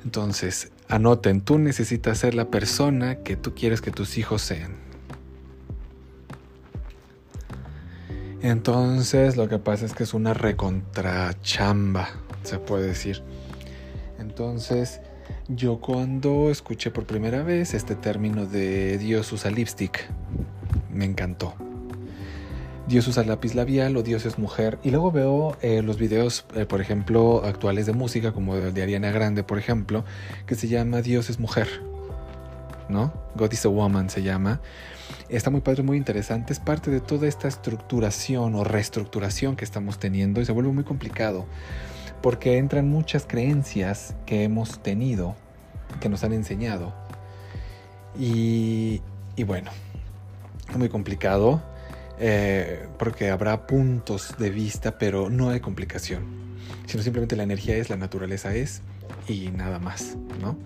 Entonces, 0.04 0.72
anoten, 0.88 1.42
tú 1.42 1.58
necesitas 1.58 2.18
ser 2.18 2.34
la 2.34 2.50
persona 2.50 3.16
que 3.22 3.36
tú 3.36 3.54
quieres 3.54 3.82
que 3.82 3.90
tus 3.90 4.16
hijos 4.16 4.40
sean. 4.40 4.87
Entonces 8.42 9.36
lo 9.36 9.48
que 9.48 9.58
pasa 9.58 9.84
es 9.86 9.94
que 9.94 10.04
es 10.04 10.14
una 10.14 10.34
recontrachamba, 10.34 12.08
se 12.44 12.58
puede 12.58 12.86
decir. 12.86 13.22
Entonces 14.18 15.00
yo 15.48 15.80
cuando 15.80 16.50
escuché 16.50 16.90
por 16.90 17.04
primera 17.04 17.42
vez 17.42 17.74
este 17.74 17.94
término 17.94 18.46
de 18.46 18.98
Dios 18.98 19.32
usa 19.32 19.50
lipstick, 19.50 20.08
me 20.92 21.04
encantó. 21.04 21.54
Dios 22.88 23.06
usa 23.06 23.22
lápiz 23.22 23.54
labial 23.54 23.96
o 23.98 24.02
Dios 24.02 24.24
es 24.24 24.38
mujer. 24.38 24.78
Y 24.82 24.90
luego 24.90 25.12
veo 25.12 25.56
eh, 25.60 25.82
los 25.82 25.98
videos, 25.98 26.46
eh, 26.54 26.64
por 26.64 26.80
ejemplo, 26.80 27.42
actuales 27.44 27.84
de 27.84 27.92
música, 27.92 28.32
como 28.32 28.56
de 28.56 28.82
Ariana 28.82 29.10
Grande, 29.10 29.44
por 29.44 29.58
ejemplo, 29.58 30.04
que 30.46 30.54
se 30.54 30.68
llama 30.68 31.02
Dios 31.02 31.28
es 31.28 31.38
mujer. 31.38 31.68
¿No? 32.88 33.12
God 33.36 33.52
is 33.52 33.66
a 33.66 33.68
woman 33.68 34.08
se 34.08 34.22
llama. 34.22 34.62
Está 35.28 35.50
muy 35.50 35.60
padre, 35.60 35.82
muy 35.82 35.98
interesante. 35.98 36.54
Es 36.54 36.60
parte 36.60 36.90
de 36.90 37.00
toda 37.00 37.28
esta 37.28 37.48
estructuración 37.48 38.54
o 38.54 38.64
reestructuración 38.64 39.56
que 39.56 39.64
estamos 39.64 39.98
teniendo 39.98 40.40
y 40.40 40.46
se 40.46 40.52
vuelve 40.52 40.72
muy 40.72 40.84
complicado 40.84 41.46
porque 42.22 42.58
entran 42.58 42.88
muchas 42.88 43.26
creencias 43.26 44.14
que 44.26 44.44
hemos 44.44 44.82
tenido, 44.82 45.36
que 46.00 46.08
nos 46.08 46.24
han 46.24 46.32
enseñado. 46.32 46.94
Y, 48.18 49.02
bueno, 49.46 49.70
es 50.68 50.76
muy 50.76 50.88
complicado 50.88 51.62
eh, 52.18 52.88
porque 52.98 53.30
habrá 53.30 53.66
puntos 53.66 54.34
de 54.38 54.50
vista, 54.50 54.98
pero 54.98 55.30
no 55.30 55.50
hay 55.50 55.60
complicación. 55.60 56.24
Sino 56.86 57.02
simplemente 57.02 57.36
la 57.36 57.42
energía 57.42 57.76
es, 57.76 57.90
la 57.90 57.96
naturaleza 57.96 58.54
es 58.54 58.82
y 59.28 59.50
nada 59.50 59.78
más, 59.78 60.16
¿no? 60.40 60.56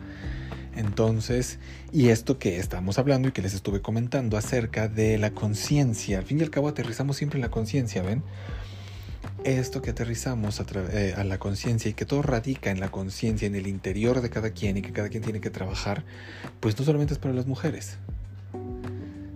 Entonces, 0.75 1.59
y 1.93 2.09
esto 2.09 2.39
que 2.39 2.59
estamos 2.59 2.99
hablando 2.99 3.29
y 3.29 3.33
que 3.33 3.43
les 3.43 3.55
estuve 3.55 3.83
comentando 3.83 4.37
acerca 4.37 4.89
de 4.89 5.19
la 5.19 5.33
conciencia, 5.33 6.19
al 6.19 6.25
fin 6.25 6.41
y 6.41 6.43
al 6.43 6.51
cabo 6.51 6.69
aterrizamos 6.69 7.17
siempre 7.17 7.39
en 7.39 7.43
la 7.43 7.51
conciencia, 7.51 8.03
¿ven? 8.03 8.23
Esto 9.45 9.83
que 9.83 9.91
aterrizamos 9.91 10.61
a, 10.61 10.67
eh, 10.93 11.15
a 11.17 11.25
la 11.25 11.39
conciencia 11.39 11.91
y 11.91 11.95
que 11.95 12.07
todo 12.07 12.23
radica 12.23 12.71
en 12.71 12.81
la 12.81 12.91
conciencia, 12.91 13.47
en 13.47 13.55
el 13.55 13.67
interior 13.67 14.21
de 14.21 14.31
cada 14.31 14.51
quien 14.51 14.77
y 14.77 14.83
que 14.83 14.93
cada 14.93 15.09
quien 15.09 15.23
tiene 15.23 15.41
que 15.41 15.51
trabajar, 15.51 16.05
pues 16.61 16.79
no 16.79 16.85
solamente 16.85 17.13
es 17.13 17.19
para 17.19 17.35
las 17.35 17.47
mujeres, 17.47 17.99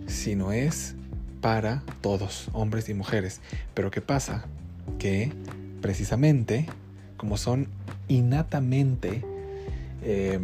sino 0.06 0.52
es 0.52 0.94
para 1.40 1.82
todos, 2.00 2.48
hombres 2.52 2.88
y 2.88 2.94
mujeres. 2.94 3.40
Pero 3.74 3.90
¿qué 3.90 4.00
pasa? 4.00 4.46
Que 4.98 5.32
precisamente, 5.82 6.66
como 7.16 7.36
son 7.36 7.68
innatamente 8.08 9.22
eh, 10.02 10.38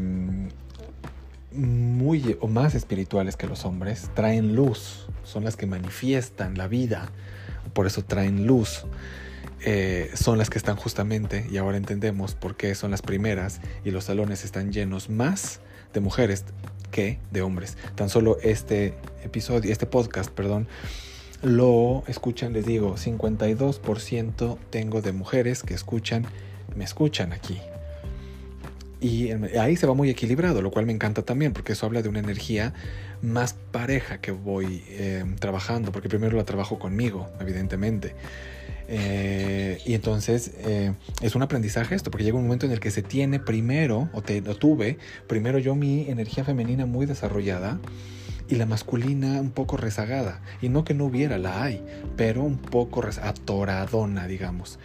muy 1.54 2.36
o 2.40 2.48
más 2.48 2.74
espirituales 2.74 3.36
que 3.36 3.46
los 3.46 3.64
hombres, 3.64 4.10
traen 4.14 4.54
luz, 4.54 5.06
son 5.24 5.44
las 5.44 5.56
que 5.56 5.66
manifiestan 5.66 6.56
la 6.56 6.68
vida, 6.68 7.10
por 7.72 7.86
eso 7.86 8.04
traen 8.04 8.46
luz. 8.46 8.84
Eh, 9.64 10.10
son 10.14 10.38
las 10.38 10.50
que 10.50 10.58
están 10.58 10.74
justamente, 10.76 11.46
y 11.50 11.56
ahora 11.56 11.76
entendemos 11.76 12.34
por 12.34 12.56
qué 12.56 12.74
son 12.74 12.90
las 12.90 13.00
primeras, 13.00 13.60
y 13.84 13.92
los 13.92 14.04
salones 14.04 14.44
están 14.44 14.72
llenos 14.72 15.08
más 15.08 15.60
de 15.92 16.00
mujeres 16.00 16.44
que 16.90 17.20
de 17.30 17.42
hombres. 17.42 17.76
Tan 17.94 18.08
solo 18.08 18.38
este 18.42 18.94
episodio, 19.24 19.70
este 19.70 19.86
podcast, 19.86 20.30
perdón, 20.30 20.66
lo 21.42 22.04
escuchan, 22.06 22.52
les 22.52 22.66
digo, 22.66 22.96
52% 22.96 24.58
tengo 24.70 25.02
de 25.02 25.12
mujeres 25.12 25.62
que 25.62 25.74
escuchan, 25.74 26.26
me 26.76 26.84
escuchan 26.84 27.32
aquí. 27.32 27.60
Y 29.02 29.32
ahí 29.58 29.74
se 29.76 29.88
va 29.88 29.94
muy 29.94 30.10
equilibrado, 30.10 30.62
lo 30.62 30.70
cual 30.70 30.86
me 30.86 30.92
encanta 30.92 31.22
también, 31.22 31.52
porque 31.52 31.72
eso 31.72 31.86
habla 31.86 32.02
de 32.02 32.08
una 32.08 32.20
energía 32.20 32.72
más 33.20 33.52
pareja 33.72 34.20
que 34.20 34.30
voy 34.30 34.84
eh, 34.90 35.24
trabajando, 35.40 35.90
porque 35.90 36.08
primero 36.08 36.36
la 36.36 36.44
trabajo 36.44 36.78
conmigo, 36.78 37.28
evidentemente. 37.40 38.14
Eh, 38.86 39.80
y 39.84 39.94
entonces 39.94 40.52
eh, 40.58 40.92
es 41.20 41.34
un 41.34 41.42
aprendizaje 41.42 41.96
esto, 41.96 42.12
porque 42.12 42.22
llega 42.22 42.36
un 42.36 42.44
momento 42.44 42.66
en 42.66 42.70
el 42.70 42.78
que 42.78 42.92
se 42.92 43.02
tiene 43.02 43.40
primero, 43.40 44.08
o, 44.12 44.22
te, 44.22 44.40
tuve, 44.40 44.98
primero 45.26 45.58
yo 45.58 45.74
mi 45.74 46.08
energía 46.08 46.44
femenina 46.44 46.86
muy 46.86 47.04
desarrollada 47.04 47.80
y 48.48 48.54
la 48.54 48.66
masculina 48.66 49.40
un 49.40 49.50
poco 49.50 49.76
rezagada. 49.76 50.42
Y 50.60 50.68
no 50.68 50.84
que 50.84 50.94
no 50.94 51.06
hubiera, 51.06 51.38
la 51.38 51.64
hay, 51.64 51.82
pero 52.16 52.44
un 52.44 52.58
poco 52.58 53.02
atoradona, 53.20 54.28
digamos. 54.28 54.78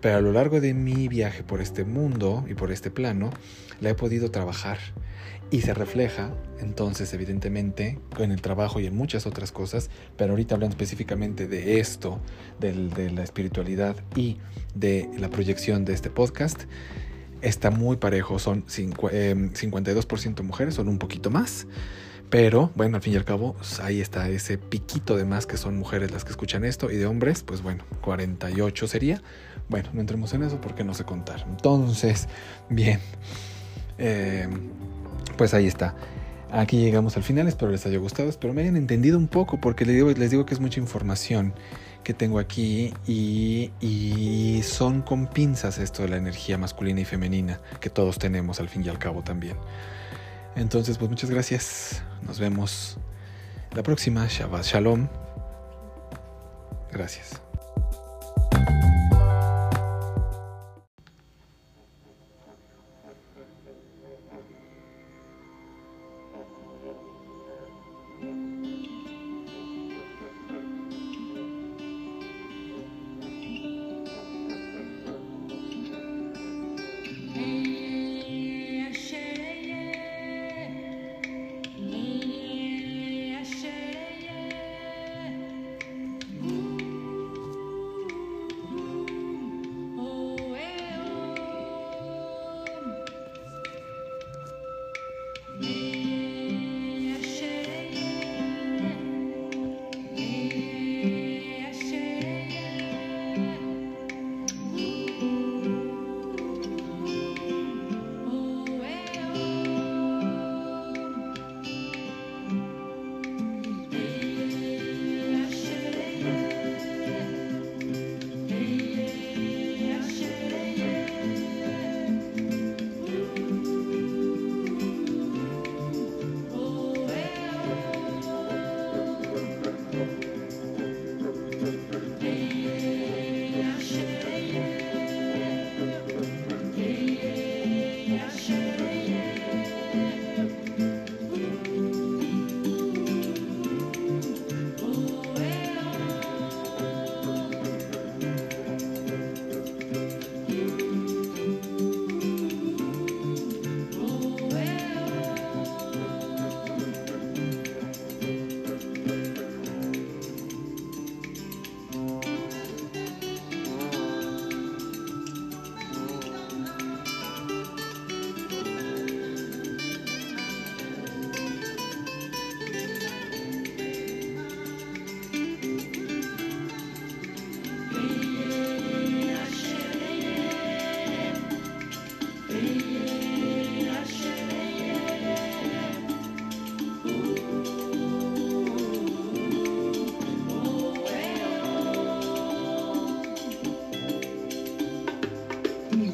Pero 0.00 0.16
a 0.16 0.20
lo 0.20 0.32
largo 0.32 0.60
de 0.60 0.74
mi 0.74 1.08
viaje 1.08 1.42
por 1.42 1.60
este 1.60 1.84
mundo 1.84 2.44
y 2.48 2.54
por 2.54 2.72
este 2.72 2.90
plano, 2.90 3.30
la 3.80 3.90
he 3.90 3.94
podido 3.94 4.30
trabajar 4.30 4.78
y 5.50 5.62
se 5.62 5.74
refleja 5.74 6.32
entonces 6.60 7.12
evidentemente 7.12 7.98
en 8.18 8.30
el 8.30 8.40
trabajo 8.40 8.80
y 8.80 8.86
en 8.86 8.94
muchas 8.96 9.26
otras 9.26 9.50
cosas, 9.50 9.90
pero 10.16 10.32
ahorita 10.32 10.54
hablando 10.54 10.74
específicamente 10.74 11.48
de 11.48 11.80
esto, 11.80 12.20
de 12.60 13.10
la 13.10 13.22
espiritualidad 13.22 13.96
y 14.14 14.38
de 14.74 15.10
la 15.18 15.28
proyección 15.28 15.84
de 15.84 15.94
este 15.94 16.08
podcast, 16.08 16.62
está 17.42 17.70
muy 17.70 17.96
parejo, 17.96 18.38
son 18.38 18.64
52% 18.66 20.40
em, 20.40 20.46
mujeres, 20.46 20.74
son 20.74 20.88
un 20.88 20.98
poquito 20.98 21.30
más, 21.30 21.66
pero 22.28 22.70
bueno, 22.76 22.96
al 22.96 23.02
fin 23.02 23.14
y 23.14 23.16
al 23.16 23.24
cabo, 23.24 23.54
pues, 23.54 23.80
ahí 23.80 24.00
está 24.00 24.28
ese 24.28 24.56
piquito 24.56 25.16
de 25.16 25.24
más 25.24 25.46
que 25.46 25.56
son 25.56 25.76
mujeres 25.76 26.12
las 26.12 26.24
que 26.24 26.30
escuchan 26.30 26.64
esto 26.64 26.90
y 26.90 26.96
de 26.96 27.06
hombres, 27.06 27.42
pues 27.42 27.60
bueno, 27.60 27.84
48 28.02 28.86
sería. 28.86 29.20
Bueno, 29.70 29.88
no 29.92 30.00
entremos 30.00 30.34
en 30.34 30.42
eso 30.42 30.60
porque 30.60 30.82
no 30.82 30.94
sé 30.94 31.04
contar. 31.04 31.46
Entonces, 31.48 32.28
bien, 32.68 32.98
eh, 33.98 34.48
pues 35.38 35.54
ahí 35.54 35.68
está. 35.68 35.94
Aquí 36.50 36.78
llegamos 36.78 37.16
al 37.16 37.22
final, 37.22 37.46
espero 37.46 37.70
les 37.70 37.86
haya 37.86 37.98
gustado, 37.98 38.28
espero 38.28 38.52
me 38.52 38.62
hayan 38.62 38.76
entendido 38.76 39.16
un 39.16 39.28
poco 39.28 39.60
porque 39.60 39.84
les 39.84 39.94
digo, 39.94 40.10
les 40.10 40.30
digo 40.32 40.44
que 40.44 40.54
es 40.54 40.58
mucha 40.58 40.80
información 40.80 41.54
que 42.02 42.12
tengo 42.12 42.40
aquí 42.40 42.92
y, 43.06 43.70
y 43.80 44.60
son 44.64 45.02
con 45.02 45.28
pinzas 45.28 45.78
esto 45.78 46.02
de 46.02 46.08
la 46.08 46.16
energía 46.16 46.58
masculina 46.58 47.00
y 47.00 47.04
femenina 47.04 47.60
que 47.78 47.90
todos 47.90 48.18
tenemos 48.18 48.58
al 48.58 48.68
fin 48.68 48.84
y 48.84 48.88
al 48.88 48.98
cabo 48.98 49.22
también. 49.22 49.56
Entonces, 50.56 50.98
pues 50.98 51.08
muchas 51.08 51.30
gracias. 51.30 52.02
Nos 52.26 52.40
vemos 52.40 52.98
la 53.72 53.84
próxima. 53.84 54.26
Shabbat 54.28 54.64
Shalom. 54.64 55.06
Gracias. 56.90 57.40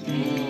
Mm. 0.07 0.46